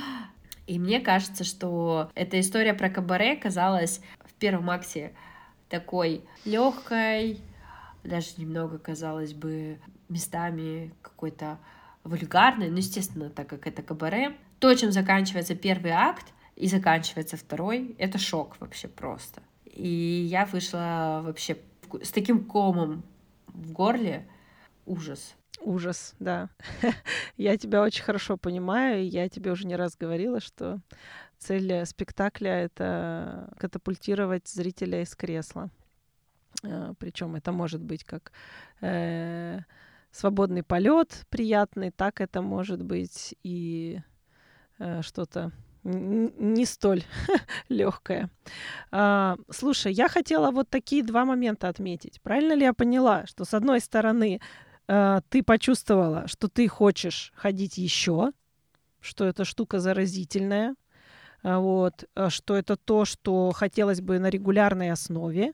[0.67, 5.13] И мне кажется, что эта история про кабаре казалась в первом акте
[5.69, 7.39] такой легкой,
[8.03, 11.59] даже немного, казалось бы, местами какой-то
[12.03, 14.35] вульгарной, ну, естественно, так как это кабаре.
[14.59, 19.41] То, чем заканчивается первый акт, и заканчивается второй, это шок вообще просто.
[19.65, 19.87] И
[20.29, 21.57] я вышла вообще
[22.01, 23.03] с таким комом
[23.47, 24.27] в горле.
[24.85, 25.35] Ужас.
[25.61, 26.49] Ужас, да.
[27.37, 30.79] я тебя очень хорошо понимаю, и я тебе уже не раз говорила, что
[31.37, 35.69] цель спектакля— это катапультировать зрителя из кресла.
[36.63, 38.31] А, Причем это может быть как
[38.81, 39.59] э,
[40.11, 44.01] свободный полет приятный, так это может быть и
[44.79, 45.51] э, что-то
[45.83, 47.03] не столь
[47.69, 48.29] легкая.
[48.91, 52.21] А, слушай, я хотела вот такие два момента отметить.
[52.21, 54.41] Правильно ли я поняла, что с одной стороны
[54.87, 58.31] а, ты почувствовала, что ты хочешь ходить еще,
[58.99, 60.75] что эта штука заразительная,
[61.43, 65.53] а, вот, а, что это то, что хотелось бы на регулярной основе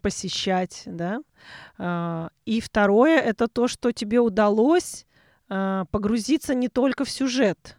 [0.00, 1.20] посещать, да.
[1.78, 5.06] А, и второе это то, что тебе удалось
[5.48, 7.76] а, погрузиться не только в сюжет,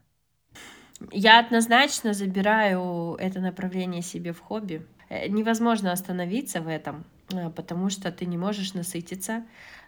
[1.12, 4.86] я однозначно забираю это направление себе в хобби.
[5.10, 9.44] Э, невозможно остановиться в этом, э, потому что ты не можешь насытиться,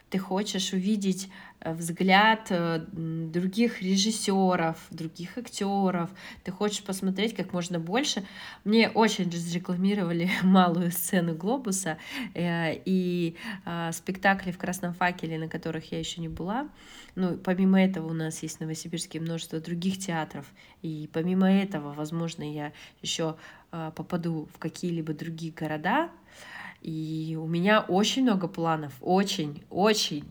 [0.09, 6.09] ты хочешь увидеть э, взгляд э, других режиссеров, других актеров,
[6.43, 8.25] ты хочешь посмотреть как можно больше.
[8.63, 11.97] Мне очень разрекламировали малую сцену Глобуса
[12.33, 13.35] э, и
[13.91, 16.69] спектакли в Красном факеле, на которых я еще не была.
[17.15, 20.45] Ну, помимо этого у нас есть в Новосибирске множество других театров,
[20.81, 23.35] и помимо этого, возможно, я еще
[23.71, 26.09] попаду в какие-либо другие города,
[26.81, 30.25] и у меня очень много планов, очень, очень.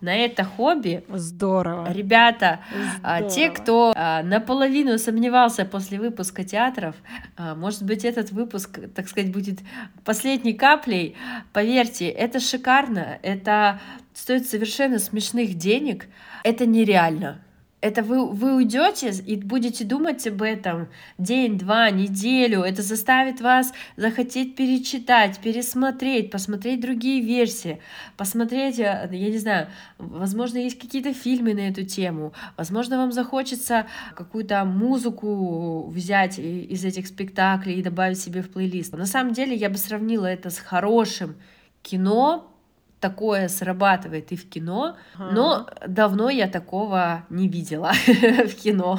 [0.00, 1.04] На это хобби.
[1.08, 1.92] Здорово.
[1.92, 2.60] Ребята,
[3.02, 3.30] а, Здорово.
[3.30, 6.94] те, кто а, наполовину сомневался после выпуска театров,
[7.36, 9.58] а, может быть, этот выпуск, так сказать, будет
[10.04, 11.16] последней каплей.
[11.52, 13.80] Поверьте, это шикарно, это
[14.14, 16.06] стоит совершенно смешных денег,
[16.44, 17.40] это нереально.
[17.80, 22.62] Это вы, вы уйдете и будете думать об этом день, два, неделю.
[22.62, 27.80] Это заставит вас захотеть перечитать, пересмотреть, посмотреть другие версии,
[28.16, 33.86] посмотреть, э, я не знаю, возможно, есть какие-то фильмы на эту тему, возможно, вам захочется
[34.16, 38.92] какую-то музыку взять из этих спектаклей и добавить себе в плейлист.
[38.92, 41.36] На самом деле я бы сравнила это с хорошим
[41.82, 42.52] кино,
[43.00, 45.30] такое срабатывает и в кино, ага.
[45.32, 48.98] но давно я такого не видела в кино.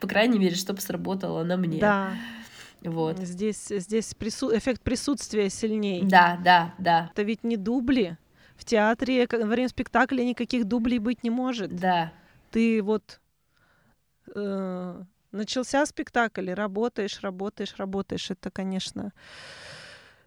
[0.00, 1.80] По крайней мере, чтобы сработало на мне.
[1.80, 2.10] Да.
[2.82, 3.18] Вот.
[3.18, 4.54] Здесь, здесь прису...
[4.56, 6.04] эффект присутствия сильнее.
[6.04, 7.10] Да, да, да.
[7.12, 8.18] Это ведь не дубли.
[8.56, 11.74] В театре во время спектакля никаких дублей быть не может.
[11.74, 12.12] Да.
[12.50, 13.20] Ты вот
[14.34, 15.02] э,
[15.32, 18.30] начался спектакль, работаешь, работаешь, работаешь.
[18.30, 19.12] Это, конечно,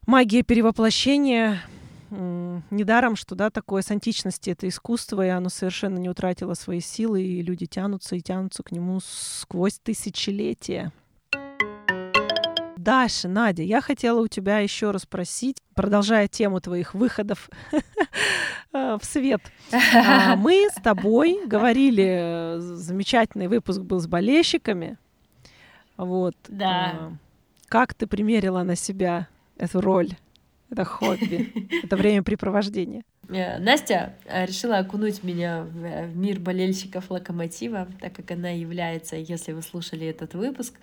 [0.05, 1.61] магия перевоплощения
[2.09, 7.21] недаром, что да, такое с античности это искусство, и оно совершенно не утратило свои силы,
[7.21, 10.91] и люди тянутся и тянутся к нему сквозь тысячелетия.
[12.87, 17.49] Дальше, Надя, я хотела у тебя еще раз спросить, продолжая тему твоих выходов
[18.71, 19.41] в свет.
[19.93, 24.97] А, мы с тобой говорили, э, замечательный выпуск был с болельщиками.
[25.97, 26.37] Вот.
[26.47, 26.93] Да.
[26.93, 27.13] А,
[27.67, 30.11] как ты примерила на себя эту роль?
[30.69, 33.03] Это хобби, это времяпрепровождение.
[33.29, 39.51] Э, Настя э, решила окунуть меня в мир болельщиков Локомотива, так как она является, если
[39.53, 40.75] вы слушали этот выпуск,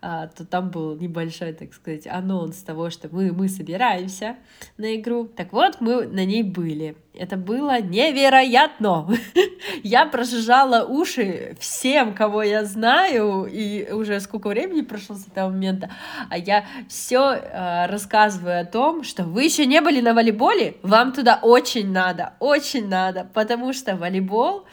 [0.00, 4.36] то там был небольшой, так сказать, анонс того, что мы, мы собираемся
[4.76, 5.24] на игру.
[5.24, 6.94] Так вот, мы на ней были.
[7.18, 9.08] Это было невероятно!
[9.82, 15.90] я прожужжала уши всем, кого я знаю, и уже сколько времени прошло с этого момента,
[16.30, 21.12] а я все э, рассказываю о том, что вы еще не были на волейболе, вам
[21.12, 24.66] туда очень надо, очень надо, потому что волейбол,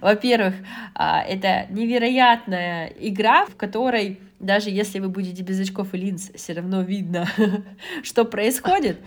[0.00, 0.54] во-первых,
[0.98, 6.52] э, это невероятная игра, в которой даже если вы будете без очков и линз, все
[6.52, 7.26] равно видно,
[8.02, 8.98] что происходит.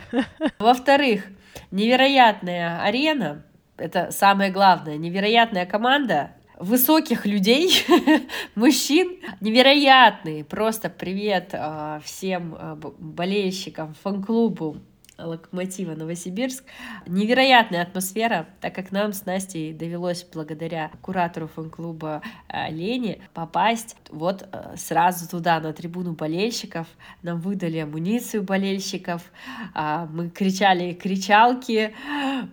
[0.60, 1.26] Во-вторых,
[1.72, 3.44] невероятная арена,
[3.78, 7.86] это самое главное, невероятная команда, высоких людей,
[8.56, 10.46] мужчин, невероятные.
[10.46, 14.78] Просто привет э, всем э, болельщикам, фан-клубу
[15.17, 16.63] Локомотива Новосибирск.
[17.08, 24.47] Невероятная атмосфера, так как нам с Настей довелось благодаря куратору фан-клуба э, Лене попасть вот
[24.51, 26.88] э, сразу туда, на трибуну болельщиков.
[27.21, 29.32] Нам выдали амуницию болельщиков,
[29.73, 31.93] а, мы кричали кричалки,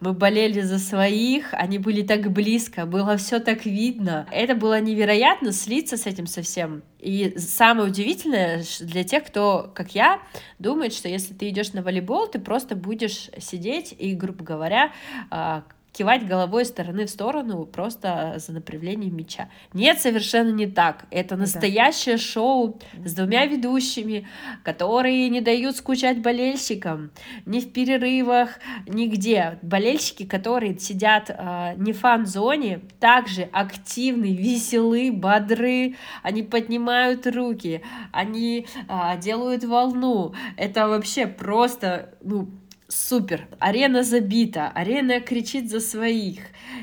[0.00, 4.26] мы болели за своих, они были так близко, было все так видно.
[4.30, 10.22] Это было невероятно слиться с этим совсем и самое удивительное для тех, кто, как я,
[10.60, 14.92] думает, что если ты идешь на волейбол, ты просто будешь сидеть и, грубо говоря,
[15.28, 19.48] а, кивать головой из стороны в сторону просто за направлением мяча.
[19.72, 21.04] Нет, совершенно не так.
[21.10, 22.22] Это настоящее да.
[22.22, 24.26] шоу с двумя ведущими,
[24.64, 27.10] которые не дают скучать болельщикам
[27.44, 29.58] ни в перерывах, нигде.
[29.62, 38.66] Болельщики, которые сидят э, не в фан-зоне, также активны, веселы, бодры, они поднимают руки, они
[38.88, 40.34] э, делают волну.
[40.56, 42.48] Это вообще просто, ну,
[42.92, 43.46] супер.
[43.58, 46.40] Арена забита, арена кричит за своих.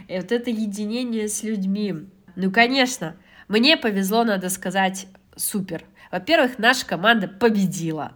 [0.08, 2.08] И вот это единение с людьми.
[2.36, 3.16] Ну, конечно,
[3.48, 5.84] мне повезло, надо сказать, супер.
[6.12, 8.14] Во-первых, наша команда победила.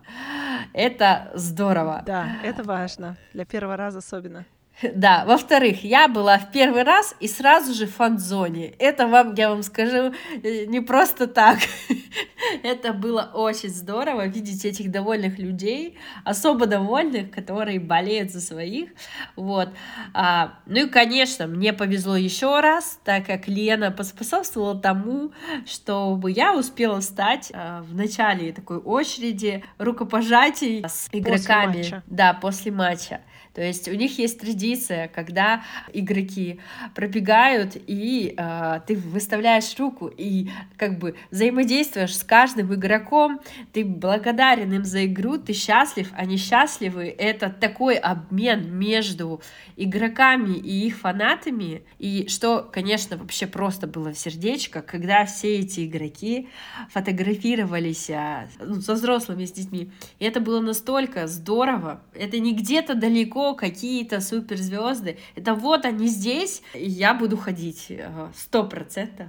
[0.73, 2.03] Это здорово.
[2.05, 3.17] Да, это важно.
[3.33, 4.45] Для первого раза особенно.
[4.95, 8.73] Да, во-вторых, я была в первый раз и сразу же в фан-зоне.
[8.79, 11.59] Это вам, я вам скажу, э, не просто так.
[12.63, 18.89] Это было очень здорово видеть этих довольных людей, особо довольных, которые болеют за своих.
[19.35, 19.69] Вот.
[20.13, 25.31] А, ну и, конечно, мне повезло еще раз, так как Лена поспособствовала тому,
[25.65, 31.73] чтобы я успела стать а, в начале такой очереди рукопожатий с игроками.
[31.73, 32.03] После матча.
[32.07, 33.21] Да, после матча.
[33.53, 35.63] То есть у них есть традиция, когда
[35.93, 36.59] игроки
[36.95, 44.73] пробегают, и э, ты выставляешь руку и как бы взаимодействуешь с каждым игроком, ты благодарен
[44.73, 47.13] им за игру, ты счастлив, они счастливы.
[47.15, 49.41] Это такой обмен между
[49.75, 55.85] игроками и их фанатами, и что, конечно, вообще просто было в сердечко, когда все эти
[55.85, 56.49] игроки
[56.89, 59.91] фотографировались а, ну, со взрослыми, с детьми.
[60.17, 62.01] И это было настолько здорово.
[62.13, 65.17] Это не где-то далеко какие-то суперзвезды.
[65.35, 69.27] Это вот они здесь, и я буду ходить э, сто процентов.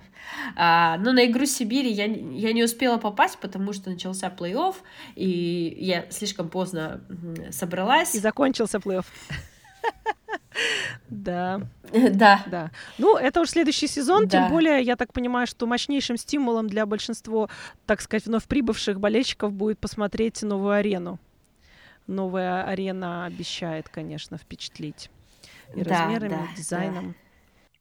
[0.56, 4.76] А, но на игру Сибири я, я не успела попасть, потому что начался плей-офф,
[5.16, 7.00] и я слишком поздно
[7.50, 8.14] собралась.
[8.14, 9.04] И закончился плей-офф.
[11.08, 11.60] Да.
[11.92, 12.42] Да.
[12.46, 12.70] Да.
[12.98, 14.30] Ну, это уж следующий сезон, Да.
[14.30, 17.48] тем более, я так понимаю, что мощнейшим стимулом для большинства,
[17.86, 21.18] так сказать, вновь прибывших болельщиков будет посмотреть новую арену.
[22.06, 25.10] Новая арена обещает, конечно, впечатлить.
[25.74, 27.16] И Да, размерами, да, и дизайном.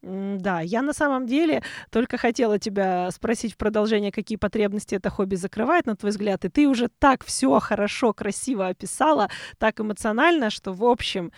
[0.03, 5.09] М, Да, я на самом деле только хотела тебя спросить в продолжение, какие потребности это
[5.09, 6.45] хобби закрывает, на твой взгляд.
[6.45, 11.32] И ты уже так все хорошо, красиво описала, так эмоционально, что, в общем,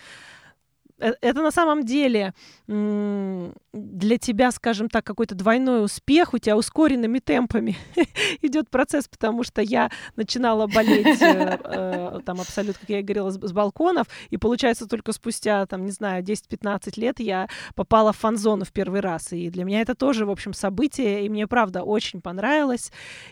[0.97, 2.33] это на самом деле
[2.67, 7.75] для тебя, скажем так, какой-то двойной успех, у тебя ускоренными темпами
[8.41, 13.29] идет процесс, потому что я начинала болеть э, э, там абсолютно, как я и говорила,
[13.29, 18.17] с, с балконов, и получается только спустя, там, не знаю, 10-15 лет я попала в
[18.17, 21.83] фан-зону в первый раз, и для меня это тоже, в общем, событие, и мне, правда,
[21.83, 22.91] очень понравилось,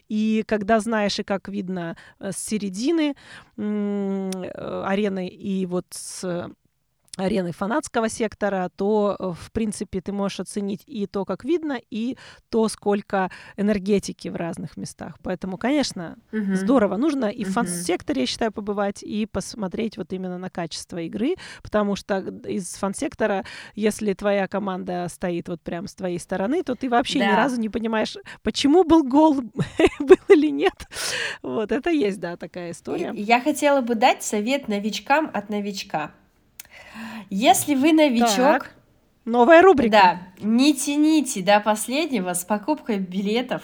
[0.09, 3.15] и когда знаешь, и как видно э, с середины
[3.57, 6.51] э, арены, и вот с
[7.17, 12.17] арены фанатского сектора, то, э, в принципе, ты можешь оценить и то, как видно, и
[12.49, 15.15] то, сколько энергетики в разных местах.
[15.21, 16.55] Поэтому, конечно, Мгм.
[16.55, 16.97] здорово.
[16.97, 21.95] Нужно и в фан-секторе, я считаю, побывать, и посмотреть вот именно на качество игры, потому
[21.95, 23.45] что из фан-сектора,
[23.75, 27.35] если твоя команда стоит вот прям с твоей стороны, то ты вообще ни Да.
[27.35, 29.35] разу не понимаешь, почему был гол,
[29.99, 30.87] был или нет.
[31.43, 33.11] Вот, это есть, да, такая история.
[33.13, 36.11] Я хотела бы дать совет новичкам от новичка.
[37.29, 38.75] Если вы новичок, Так,
[39.25, 39.91] Новая рубрика.
[39.91, 43.61] да, не тяните до последнего с покупкой билетов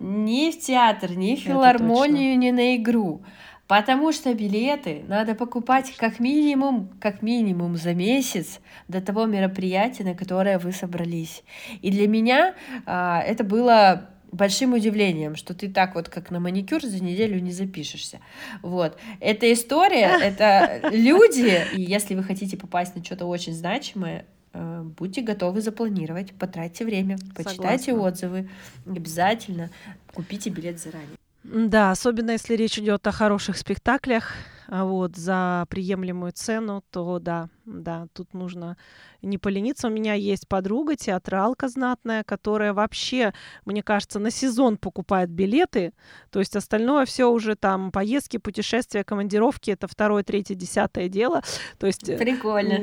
[0.00, 3.22] ни в театр, ни в филармонию, ни на игру.
[3.66, 10.14] Потому что билеты надо покупать как минимум, как минимум за месяц до того мероприятия, на
[10.14, 11.42] которое вы собрались.
[11.80, 12.54] И для меня
[12.84, 17.52] а, это было большим удивлением, что ты так вот как на маникюр за неделю не
[17.52, 18.20] запишешься.
[18.62, 18.98] Вот.
[19.20, 24.24] Эта история, это люди, и если вы хотите попасть на что-то очень значимое,
[24.54, 28.08] э, будьте готовы запланировать, потратьте время, почитайте Согласна.
[28.08, 28.50] отзывы,
[28.86, 29.70] обязательно
[30.12, 31.16] купите билет заранее.
[31.44, 34.34] Да, особенно если речь идет о хороших спектаклях,
[34.68, 38.76] а вот за приемлемую цену, то да, да, тут нужно
[39.22, 39.86] не полениться.
[39.86, 43.32] У меня есть подруга, театралка знатная, которая вообще,
[43.64, 45.92] мне кажется, на сезон покупает билеты,
[46.30, 51.42] то есть остальное все уже там поездки, путешествия, командировки, это второе, третье, десятое дело,
[51.78, 52.80] то есть э, Прикольно.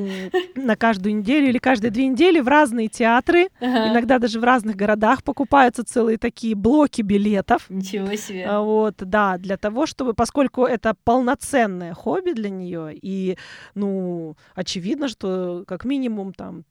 [0.56, 3.92] на каждую неделю или каждые две недели в разные театры, Ага.
[3.92, 7.66] иногда даже в разных городах покупаются целые такие блоки билетов.
[7.70, 8.46] Ничего себе.
[8.46, 13.38] А, Вот, да, для того, чтобы, поскольку это полноценное хобби для нее, и,
[13.76, 14.69] ну, очевидно,
[15.08, 16.64] что как минимум там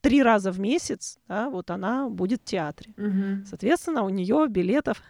[0.00, 2.92] три раза в месяц, да, вот она будет в театре.
[2.96, 3.44] Мгм.
[3.46, 5.02] Соответственно, у нее билетов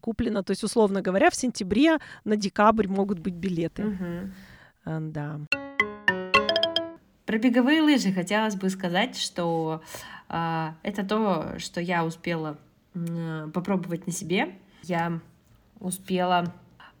[0.00, 3.84] куплено, то есть, условно говоря, в сентябре на декабрь могут быть билеты.
[4.84, 5.40] А, Да.
[7.26, 9.82] Про беговые лыжи хотелось бы сказать, что
[10.28, 12.58] а, это то, что я успела
[12.94, 14.54] м, попробовать на себе.
[14.82, 15.20] Я
[15.78, 16.54] успела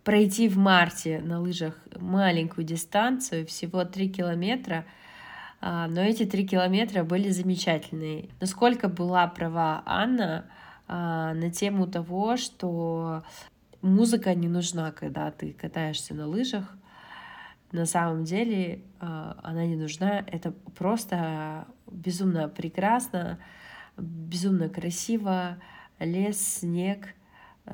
[0.08, 4.86] пройти в марте на лыжах маленькую дистанцию, всего 3 километра,
[5.60, 8.30] а, но эти 3 километра были замечательные.
[8.40, 10.46] Насколько была права Анна
[10.86, 13.22] а, на тему того, что
[13.82, 16.74] музыка не нужна, когда ты катаешься на лыжах,
[17.72, 20.24] на самом деле э, она не нужна.
[20.26, 23.38] Это просто безумно прекрасно,
[23.98, 25.58] безумно красиво.
[25.98, 27.08] Лес, снег,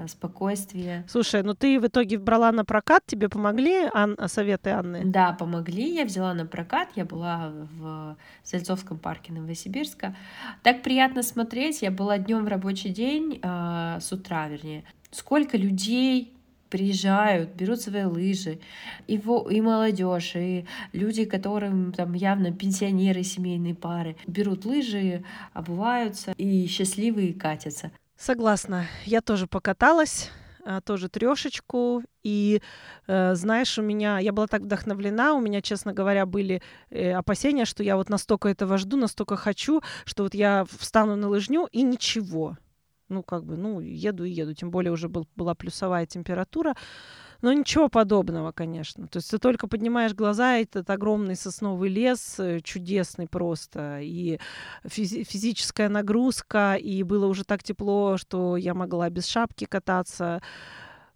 [0.08, 1.04] спокойствие.
[1.08, 5.02] Слушай, ну ты в итоге брала на прокат, тебе помогли Ан- советы Анны?
[5.04, 5.94] Да, помогли.
[5.94, 6.88] Я взяла на прокат.
[6.96, 10.14] Я была в Зальцовском парке Новосибирска.
[10.62, 11.82] Так приятно смотреть.
[11.82, 14.84] Я была днем в рабочий день, э, с утра, вернее.
[15.10, 16.30] Сколько людей
[16.70, 18.58] приезжают, берут свои лыжи,
[19.06, 25.22] и, во- и молодежь, и люди, которым там явно пенсионеры, семейные пары, берут лыжи,
[25.52, 27.92] обуваются и счастливые катятся.
[28.16, 28.86] Согласна.
[29.04, 30.30] Я тоже покаталась,
[30.64, 32.02] а, тоже трешечку.
[32.22, 32.62] И
[33.06, 37.66] э, знаешь, у меня, я была так вдохновлена, у меня, честно говоря, были э, опасения,
[37.66, 41.82] что я вот настолько этого жду, настолько хочу, что вот я встану на лыжню и
[41.82, 42.56] ничего.
[43.10, 44.54] Ну, как бы, ну, еду и еду.
[44.54, 46.74] Тем более уже был, была плюсовая температура.
[47.44, 49.06] Но ничего подобного, конечно.
[49.06, 54.38] То есть ты только поднимаешь глаза, этот огромный сосновый лес, э, чудесный просто, и
[54.82, 60.40] физи- физическая нагрузка, и было уже так тепло, что я могла без шапки кататься.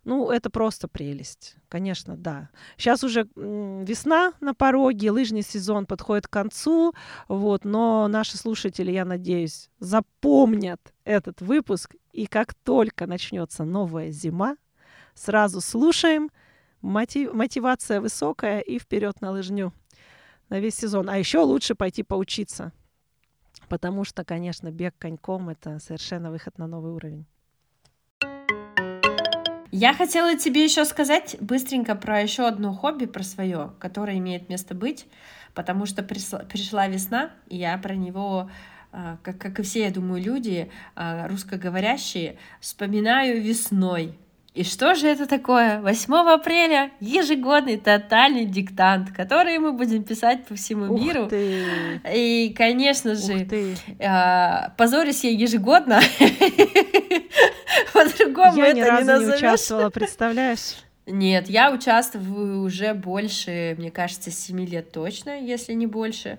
[0.04, 1.56] Ну, это просто прелесть.
[1.70, 2.50] Конечно, да.
[2.76, 6.92] Сейчас уже весна на пороге, лыжный сезон подходит к концу,
[7.28, 14.58] вот, но наши слушатели, я надеюсь, запомнят этот выпуск, и как только начнется новая зима,
[15.18, 16.30] сразу слушаем,
[16.82, 19.72] мотив- мотивация высокая и вперед на лыжню.
[20.48, 21.10] На весь сезон.
[21.10, 22.72] А еще лучше пойти поучиться.
[23.68, 27.26] Потому что, конечно, бег коньком это совершенно выход на новый уровень.
[29.70, 34.74] Я хотела тебе еще сказать быстренько про еще одно хобби, про свое, которое имеет место
[34.74, 35.06] быть,
[35.54, 38.50] потому что пришла весна, и я про него
[38.90, 44.16] а, как, как и все, я думаю, люди а, русскоговорящие, вспоминаю весной.
[44.58, 45.80] И что же это такое?
[45.80, 51.28] 8 апреля ежегодный тотальный диктант, который мы будем писать по всему Ух миру.
[51.28, 51.62] Ты.
[52.12, 53.46] И, конечно же,
[54.00, 56.00] э, позорюсь я ежегодно.
[57.92, 58.96] По-другому это не назовешь.
[58.96, 60.87] Я ни разу не участвовала, представляешь?
[61.10, 66.38] Нет, я участвую уже больше, мне кажется, 7 лет точно, если не больше.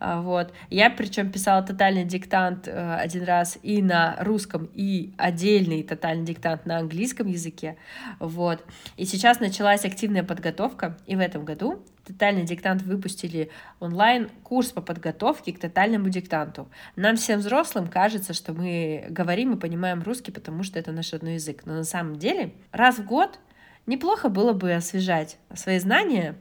[0.00, 0.52] А, вот.
[0.70, 6.64] Я причем писала тотальный диктант э, один раз и на русском, и отдельный тотальный диктант
[6.64, 7.76] на английском языке.
[8.18, 8.64] Вот.
[8.96, 14.80] И сейчас началась активная подготовка, и в этом году тотальный диктант выпустили онлайн курс по
[14.80, 16.68] подготовке к тотальному диктанту.
[16.96, 21.34] Нам всем взрослым кажется, что мы говорим и понимаем русский, потому что это наш родной
[21.34, 21.62] язык.
[21.66, 23.38] Но на самом деле раз в год
[23.88, 26.36] неплохо было бы освежать свои знания.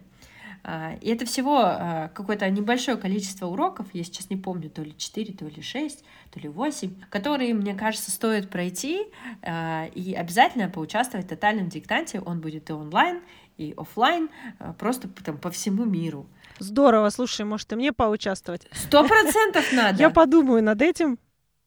[0.64, 4.94] А, и это всего а, какое-то небольшое количество уроков, я сейчас не помню, то ли
[4.96, 9.08] 4, то ли 6, то ли 8, которые, мне кажется, стоит пройти
[9.42, 12.20] а, и обязательно поучаствовать в тотальном диктанте.
[12.20, 13.22] Он будет и онлайн,
[13.58, 14.30] и офлайн,
[14.78, 16.28] просто там по всему миру.
[16.60, 18.68] Здорово, слушай, может, и мне поучаствовать?
[18.74, 20.00] Сто процентов надо.
[20.00, 21.18] Я подумаю над этим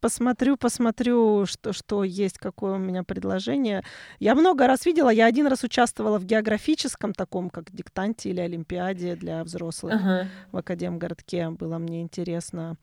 [0.00, 3.82] посмотрю, посмотрю, что, что есть, какое у меня предложение.
[4.18, 9.16] Я много раз видела, я один раз участвовала в географическом таком, как диктанте или олимпиаде
[9.16, 10.26] для взрослых uh-huh.
[10.52, 11.50] в Академгородке.
[11.50, 12.76] Было мне интересно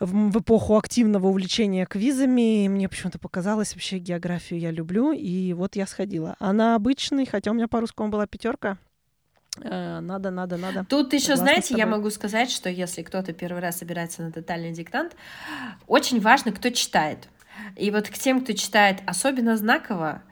[0.00, 2.68] в, в эпоху активного увлечения квизами.
[2.68, 6.36] Мне почему-то показалось, вообще географию я люблю, и вот я сходила.
[6.40, 8.78] А на обычный, хотя у меня по русскому была пятерка,
[9.56, 10.84] надо, надо, надо.
[10.88, 15.16] Тут еще, знаете, я могу сказать, что если кто-то первый раз собирается на тотальный диктант,
[15.86, 17.28] очень важно, кто читает.
[17.76, 20.22] И вот к тем, кто читает особенно знаково,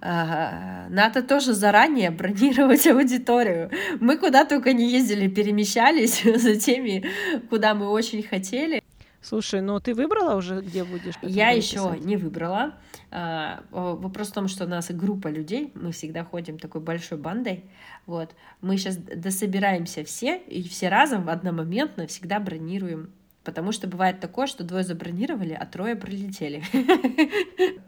[0.00, 3.70] э, надо тоже заранее бронировать аудиторию.
[4.00, 7.04] Мы куда только не ездили, перемещались за теми,
[7.48, 8.81] куда мы очень хотели.
[9.22, 11.14] Слушай, ну ты выбрала уже, где будешь?
[11.22, 12.74] Я еще не выбрала.
[13.10, 17.64] А, вопрос в том, что у нас группа людей, мы всегда ходим такой большой бандой.
[18.06, 18.34] Вот.
[18.60, 23.12] Мы сейчас дособираемся все, и все разом в одномоментно всегда бронируем
[23.44, 26.62] Потому что бывает такое, что двое забронировали, а трое пролетели.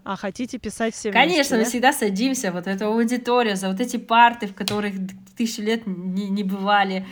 [0.06, 1.68] А хотите писать все Конечно, вместе, мы да?
[1.68, 4.94] всегда садимся, вот эту аудиторию, за вот эти парты, в которых
[5.36, 7.06] тысячу лет не, не бывали.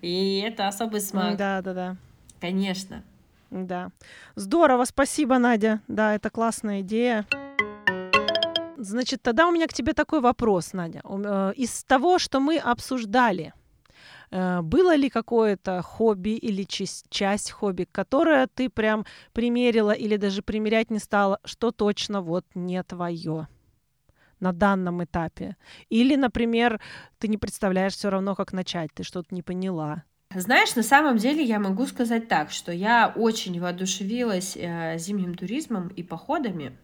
[0.00, 1.36] И это особый смак.
[1.36, 1.96] Да, да, да.
[2.40, 3.02] Конечно.
[3.50, 3.90] Да.
[4.34, 5.80] Здорово, спасибо, Надя.
[5.88, 7.26] Да, это классная идея.
[8.76, 11.02] Значит, тогда у меня к тебе такой вопрос, Надя.
[11.04, 13.52] Э, из того, что мы обсуждали,
[14.30, 20.90] э, было ли какое-то хобби или часть хобби, которое ты прям примерила или даже примерять
[20.90, 23.48] не стала, что точно вот не твое
[24.38, 25.56] на данном этапе?
[25.88, 26.80] Или, например,
[27.18, 30.04] ты не представляешь все равно, как начать, ты что-то не поняла?
[30.34, 35.88] Знаешь, на самом деле я могу сказать так, что я очень воодушевилась э, зимним туризмом
[35.88, 36.76] и походами.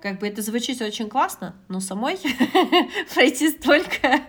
[0.00, 2.18] Как бы это звучит очень классно, но самой
[3.14, 4.20] пройти столько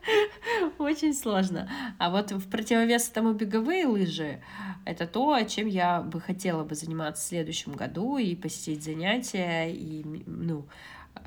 [0.78, 1.70] очень сложно.
[2.00, 4.42] А вот в противовес этому беговые лыжи—
[4.84, 10.02] это то, чем я бы хотела бы заниматься в следующем году и посетить занятия, и,
[10.26, 10.66] ну,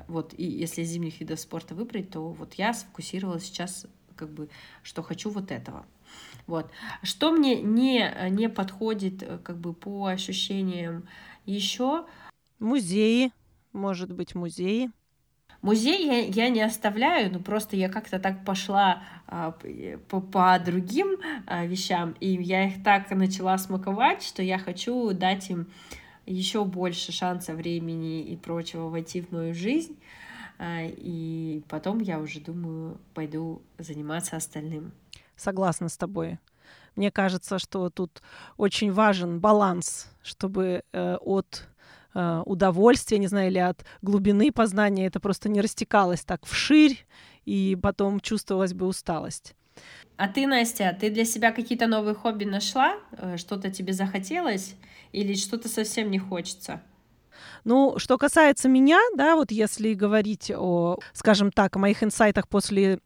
[0.08, 4.50] вот, и если зимних видов спорта выбрать, то вот я сфокусировалась сейчас, как бы,
[4.82, 5.86] что хочу вот этого.
[6.46, 6.70] Вот.
[7.02, 11.08] Что мне не, не подходит э, как бы по ощущениям
[11.44, 12.06] еще?
[12.58, 13.32] Музеи,
[13.72, 14.90] может быть, музеи.
[15.62, 19.52] Музей я, я не оставляю, но просто я как-то так пошла а,
[20.08, 21.16] по, по другим
[21.46, 25.66] а, вещам, и я их так начала смаковать, что я хочу дать им
[26.26, 29.98] еще больше шанса времени и прочего войти в мою жизнь.
[30.58, 34.92] А, и потом я уже думаю, пойду заниматься остальным
[35.36, 36.38] согласна с тобой.
[36.96, 38.22] Мне кажется, что тут
[38.56, 41.68] очень важен баланс, чтобы э, от
[42.14, 47.06] э, удовольствия, не знаю, или от глубины познания это просто не растекалось так вширь,
[47.44, 49.54] и потом чувствовалась бы усталость.
[50.16, 52.96] А ты, Настя, ты для себя какие-то новые хобби нашла?
[53.12, 54.74] Э, что-то тебе захотелось?
[55.12, 56.82] Или что-то совсем не хочется?
[57.64, 63.00] Ну, что касается меня, да, вот если говорить о, скажем так, о моих инсайтах после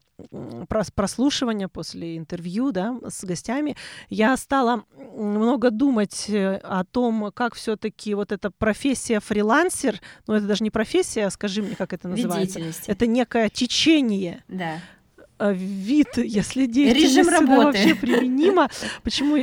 [0.95, 3.77] прослушивания, после интервью да, с гостями,
[4.09, 4.85] я стала
[5.17, 10.71] много думать э, о том, как все-таки вот эта профессия фрилансер, ну это даже не
[10.71, 14.45] профессия, скажи мне, как это называется, это некое течение.
[14.49, 14.79] Да
[15.39, 17.65] э, вид, если деятельность Режим работы.
[17.65, 18.69] вообще применима.
[19.03, 19.37] Почему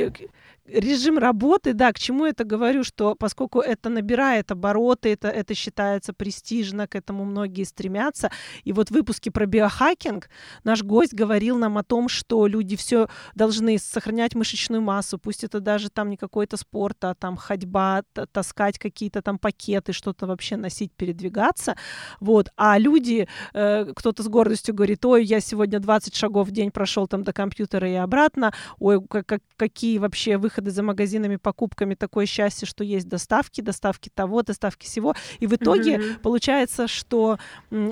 [0.68, 6.12] режим работы, да, к чему это говорю, что поскольку это набирает обороты, это, это считается
[6.12, 8.30] престижно, к этому многие стремятся.
[8.64, 10.28] И вот в выпуске про биохакинг
[10.64, 15.60] наш гость говорил нам о том, что люди все должны сохранять мышечную массу, пусть это
[15.60, 18.02] даже там не какой-то спорт, а там ходьба,
[18.32, 21.76] таскать какие-то там пакеты, что-то вообще носить, передвигаться.
[22.20, 22.48] Вот.
[22.56, 27.06] А люди, э, кто-то с гордостью говорит, ой, я сегодня 20 шагов в день прошел
[27.06, 32.26] там до компьютера и обратно, ой, как, какие вообще выходы выходы за магазинами, покупками, такое
[32.26, 35.14] счастье, что есть доставки, доставки того, доставки всего.
[35.40, 36.18] И в итоге mm-hmm.
[36.22, 37.38] получается, что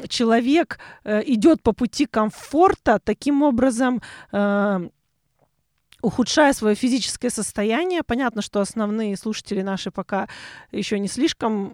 [0.09, 4.01] человек э, идет по пути комфорта таким образом.
[4.33, 4.89] Э,
[6.03, 8.03] ухудшая свое физическое состояние.
[8.03, 10.29] Понятно, что основные слушатели наши пока
[10.73, 11.73] еще не слишком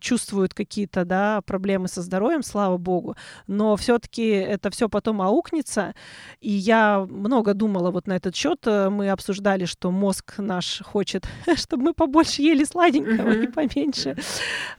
[0.00, 5.94] чувствуют какие-то да, проблемы со здоровьем, слава богу, но все-таки это все потом аукнется.
[6.40, 8.66] И я много думала вот на этот счет.
[8.66, 14.16] Мы обсуждали, что мозг наш хочет, чтобы мы побольше ели сладенького и поменьше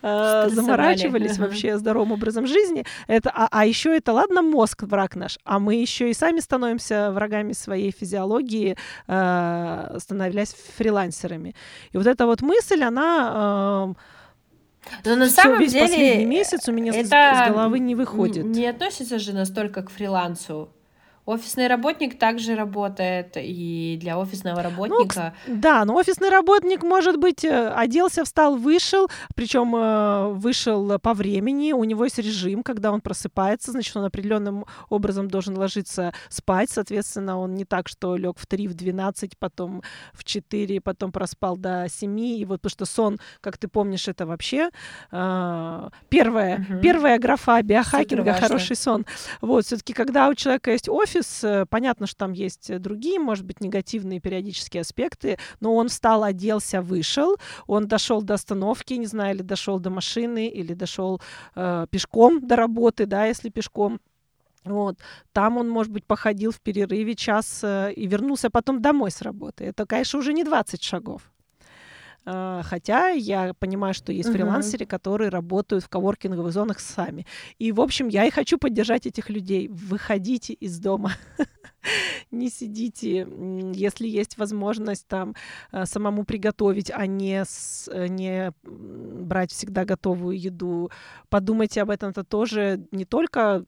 [0.01, 2.85] э, заморачивались вообще здоровым образом жизни.
[3.07, 7.11] Это, а, а еще это, ладно, мозг враг наш, а мы еще и сами становимся
[7.11, 8.77] врагами своей физиологии,
[9.07, 11.55] э, становясь фрилансерами.
[11.91, 14.16] И вот эта вот мысль, она э,
[15.05, 18.45] но на Всё, самом весь деле последний месяц у меня это с головы не выходит.
[18.45, 20.69] Не относится же настолько к фрилансу.
[21.27, 25.33] Офисный работник также работает и для офисного ну, работника.
[25.45, 31.13] Ну, да, но офисный работник, может быть, э, оделся, встал, вышел, причем э, вышел по
[31.13, 36.69] времени, у него есть режим, когда он просыпается, значит, он определенным образом должен ложиться спать,
[36.69, 41.57] соответственно, он не так, что лег в 3, в 12, потом в 4, потом проспал
[41.57, 44.69] до 7, и вот потому что сон, как ты помнишь, это вообще
[45.11, 46.79] э, первая, угу.
[46.81, 49.05] первая графа биохакинга, хороший сон.
[49.41, 53.19] Вот, все-таки, когда у человека есть офис, офис, э, понятно, что там есть э, другие,
[53.19, 57.37] может быть, негативные периодические аспекты, но он встал, оделся, вышел,
[57.67, 61.21] он дошел до остановки, не знаю, или дошел до машины, или дошел
[61.55, 63.99] э, пешком до работы, да, если пешком.
[64.63, 64.97] Вот.
[65.31, 69.63] Там он, может быть, походил в перерыве час э, и вернулся потом домой с работы.
[69.65, 71.21] Это, конечно, уже не 20 шагов.
[72.25, 77.25] А, хотя я понимаю, что есть фрилансеры, которые работают в коворкинговых зонах сами.
[77.57, 79.67] И, в общем, я и хочу поддержать этих людей.
[79.69, 81.13] Выходите из дома.
[82.31, 83.27] не сидите,
[83.73, 85.35] если есть возможность там
[85.71, 90.91] а, самому приготовить, а не, с, э, не брать всегда готовую еду.
[91.29, 93.63] Подумайте об этом, это тоже не только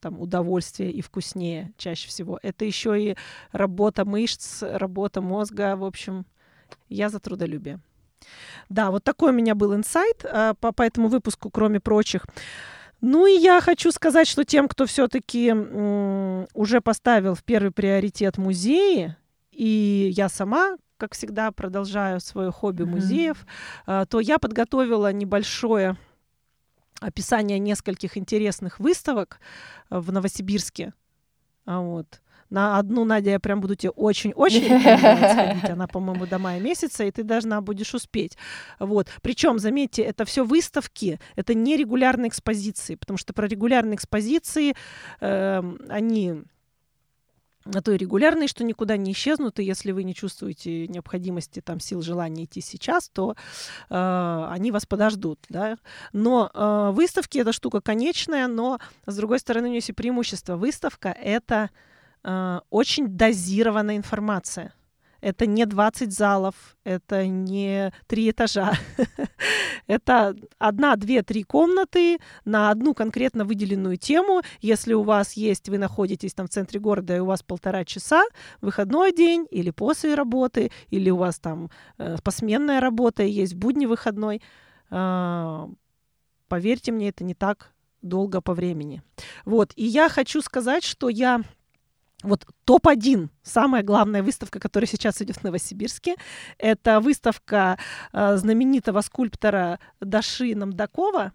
[0.00, 2.38] там удовольствие и вкуснее чаще всего.
[2.42, 3.16] Это еще и
[3.50, 6.26] работа мышц, работа мозга, в общем,
[6.88, 7.80] я за трудолюбие.
[8.68, 12.26] Да, вот такой у меня был инсайт э, по, по этому выпуску, кроме прочих.
[13.00, 15.52] Ну и я хочу сказать, что тем, кто все-таки
[16.52, 19.14] уже поставил в первый приоритет музеи,
[19.52, 23.46] и я сама, как всегда, продолжаю свое хобби музеев,
[23.86, 24.06] mm-hmm.
[24.06, 25.96] то я подготовила небольшое
[27.00, 29.40] описание нескольких интересных выставок
[29.90, 30.92] э, в Новосибирске.
[31.64, 32.20] А вот.
[32.50, 35.70] На одну, Надя, я прям буду тебе очень-очень сходить.
[35.70, 38.36] Она, по-моему, до мая месяца, и ты должна будешь успеть.
[38.78, 39.08] Вот.
[39.22, 44.74] Причем, заметьте, это все выставки, это не регулярные экспозиции, потому что про регулярные экспозиции
[45.20, 46.42] э, они
[47.68, 51.80] на то и регулярные, что никуда не исчезнут, и если вы не чувствуете необходимости, там,
[51.80, 53.34] сил, желания идти сейчас, то
[53.90, 55.76] э, они вас подождут, да.
[56.12, 60.56] Но э, выставки— это штука конечная, но, с другой стороны, у нее есть и преимущество.
[60.56, 61.70] Выставка— это
[62.22, 64.72] очень дозированная информация.
[65.20, 68.72] Это не 20 залов, это не три этажа.
[69.88, 74.42] это одна, две, три комнаты на одну конкретно выделенную тему.
[74.60, 78.24] Если у вас есть, вы находитесь там в центре города, и у вас полтора часа,
[78.60, 83.86] выходной день или после работы, или у вас там э, посменная работа, и есть будни
[83.86, 84.40] выходной,
[84.90, 85.68] э,
[86.46, 89.02] поверьте мне, это не так долго по времени.
[89.44, 91.42] Вот, и я хочу сказать, что я
[92.22, 96.16] вот топ-1, самая главная выставка, которая сейчас идет в Новосибирске,
[96.58, 97.78] это выставка
[98.12, 101.32] э, знаменитого скульптора Даши Намдакова.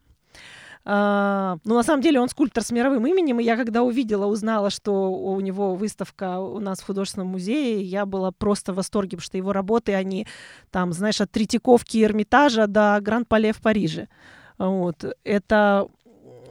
[0.86, 4.70] Uh, ну, на самом деле, он скульптор с мировым именем, и я когда увидела, узнала,
[4.70, 9.22] что у него выставка у нас в художественном музее, я была просто в восторге, потому
[9.22, 10.28] что его работы, они
[10.72, 14.10] там, знаешь, от Третьяковки Эрмитажа до Гранд-Пале в Париже.
[14.58, 15.06] Вот.
[15.24, 15.88] Это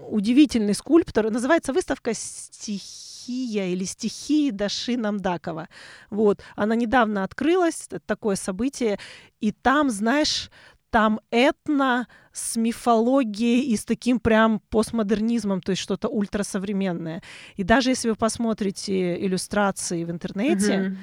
[0.08, 1.30] удивительный скульптор.
[1.30, 5.68] Называется выставка «Стихи стихия или стихии Даши Намдакова.
[6.10, 6.42] Вот.
[6.56, 8.98] Она недавно открылась, такое событие,
[9.40, 10.50] и там, знаешь,
[10.90, 17.22] там этно с мифологией и с таким прям постмодернизмом, то есть что-то ультрасовременное.
[17.56, 20.96] И даже если вы посмотрите иллюстрации в интернете, mm-hmm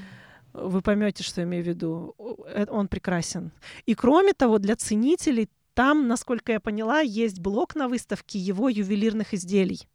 [0.52, 2.16] вы поймете, что я имею в виду.
[2.48, 3.52] Э, он прекрасен.
[3.86, 9.36] И кроме того, для ценителей там, насколько я поняла, есть блок на выставке его ювелирных
[9.36, 9.88] изделий,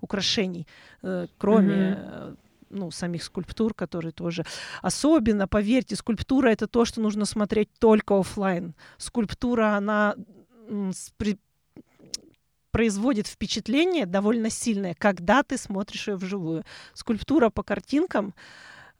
[0.00, 0.66] украшений,
[1.02, 2.36] э, кроме mm-hmm
[2.70, 4.44] ну, самих скульптур, которые тоже.
[4.80, 8.74] Особенно, поверьте, скульптура— это то, что нужно смотреть только офлайн.
[8.96, 10.14] Скульптура, она
[11.18, 11.38] при...
[12.70, 16.64] производит впечатление довольно сильное, когда ты смотришь ее вживую.
[16.94, 18.34] Скульптура по картинкам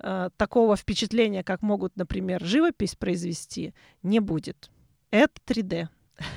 [0.01, 3.73] э, такого впечатления, как могут, например, живопись произвести,
[4.03, 4.71] не будет.
[5.11, 5.89] Это 3D.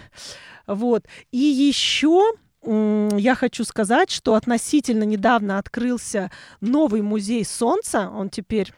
[0.66, 1.06] Вот.
[1.32, 2.36] И еще
[2.66, 8.10] я хочу сказать, что относительно недавно открылся новый музей Солнца.
[8.10, 8.72] Он теперь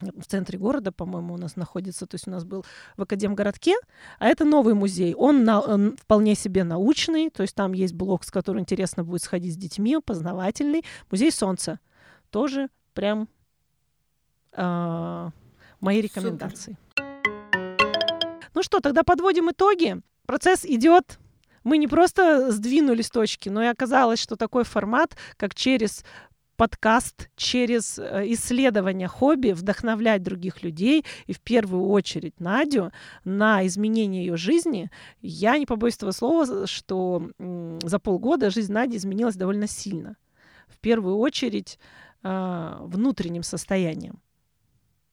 [0.00, 2.64] в центре города, по-моему, у нас находится, то есть у нас был
[2.96, 3.74] в Академгородке,
[4.18, 5.14] а это новый музей.
[5.14, 9.22] Он, на, он вполне себе научный, то есть там есть блок, с которым интересно будет
[9.22, 10.84] сходить с детьми, познавательный.
[11.10, 11.80] Музей Солнца
[12.30, 13.28] тоже прям
[14.52, 15.30] э,
[15.80, 16.76] мои рекомендации.
[16.96, 17.08] Супер.
[18.54, 20.00] Ну что, тогда подводим итоги.
[20.26, 21.18] Процесс идет
[21.68, 26.02] мы не просто сдвинули с точки, но и оказалось, что такой формат, как через
[26.56, 32.90] подкаст через э, исследование хобби, вдохновлять других людей и в первую очередь Надю
[33.24, 34.90] на изменение ее жизни.
[35.20, 40.16] Я не побоюсь этого слова, что за полгода жизнь Нади изменилась довольно сильно.
[40.66, 41.78] В первую очередь
[42.24, 44.20] а, внутренним состоянием.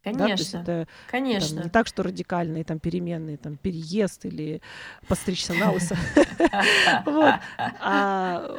[0.06, 0.82] Конечно, да?
[0.82, 1.58] это, конечно.
[1.58, 4.62] Там, не так, что радикальные там переменные, там переезд или
[5.08, 5.98] постричься на лысо.
[7.82, 8.52] А,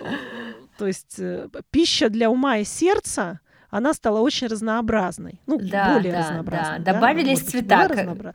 [0.76, 3.40] то есть э, пища для ума и сердца,
[3.70, 5.40] она стала очень разнообразной.
[5.46, 6.80] Ну, более разнообразной.
[6.80, 8.34] Добавились цвета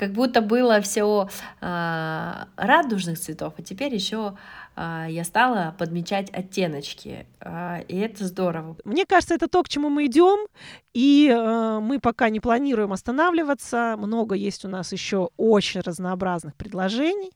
[0.00, 1.28] как будто было все
[1.60, 4.34] э, радужных цветов, а теперь еще
[4.76, 8.76] я стала подмечать оттеночки, э, и это здорово.
[8.84, 10.46] Мне кажется, это то, к чему мы идем,
[10.94, 13.96] и э, мы пока не планируем останавливаться.
[13.98, 17.32] Много есть у нас еще очень разнообразных предложений.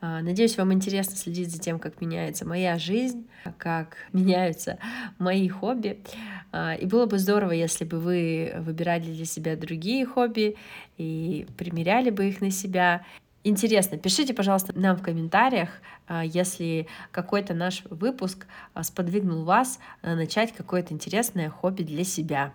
[0.00, 3.26] А, надеюсь, вам интересно следить за тем, как меняется моя жизнь,
[3.56, 4.78] как меняются
[5.18, 6.02] мои хобби.
[6.52, 10.56] А, и было бы здорово, если бы вы выбирали для себя другие хобби
[10.98, 13.04] и примеряли бы их на себя.
[13.48, 15.68] Интересно, пишите, пожалуйста, нам в комментариях,
[16.08, 18.48] а, если какой-то наш выпуск
[18.82, 22.52] сподвигнул вас начать какое-то интересное хобби для себя.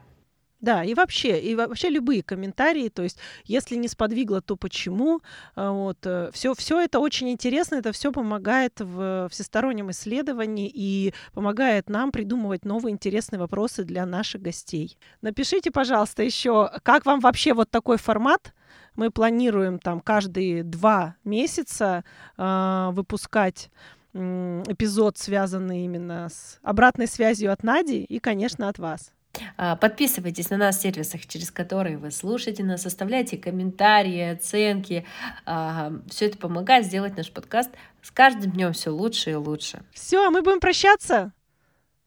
[0.59, 5.21] Да, и вообще, и вообще любые комментарии, то есть, если не сподвигло, то почему?
[5.55, 5.99] А, вот,
[6.33, 12.11] все, э, все это очень интересно, это все помогает в всестороннем исследовании и помогает нам
[12.11, 14.97] придумывать новые интересные вопросы для наших гостей.
[15.21, 18.53] Напишите, пожалуйста, еще, как вам вообще вот такой формат?
[18.95, 22.03] Мы планируем там каждые два месяца
[22.37, 23.69] э, выпускать
[24.13, 29.13] эпизод, связанный именно с обратной связью от Нади и, конечно, от вас.
[29.57, 35.05] А, подписывайтесь на нас в сервисах, через которые вы слушаете нас, оставляйте комментарии, оценки.
[35.45, 37.71] Все это помогает сделать наш подкаст
[38.01, 39.83] с каждым днем все лучше и лучше.
[39.93, 41.31] Все, мы будем прощаться.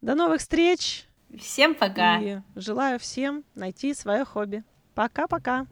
[0.01, 1.07] До новых встреч.
[1.39, 2.21] Всем пока.
[2.21, 4.63] И желаю всем найти свое хобби.
[4.95, 5.67] Пока-пока.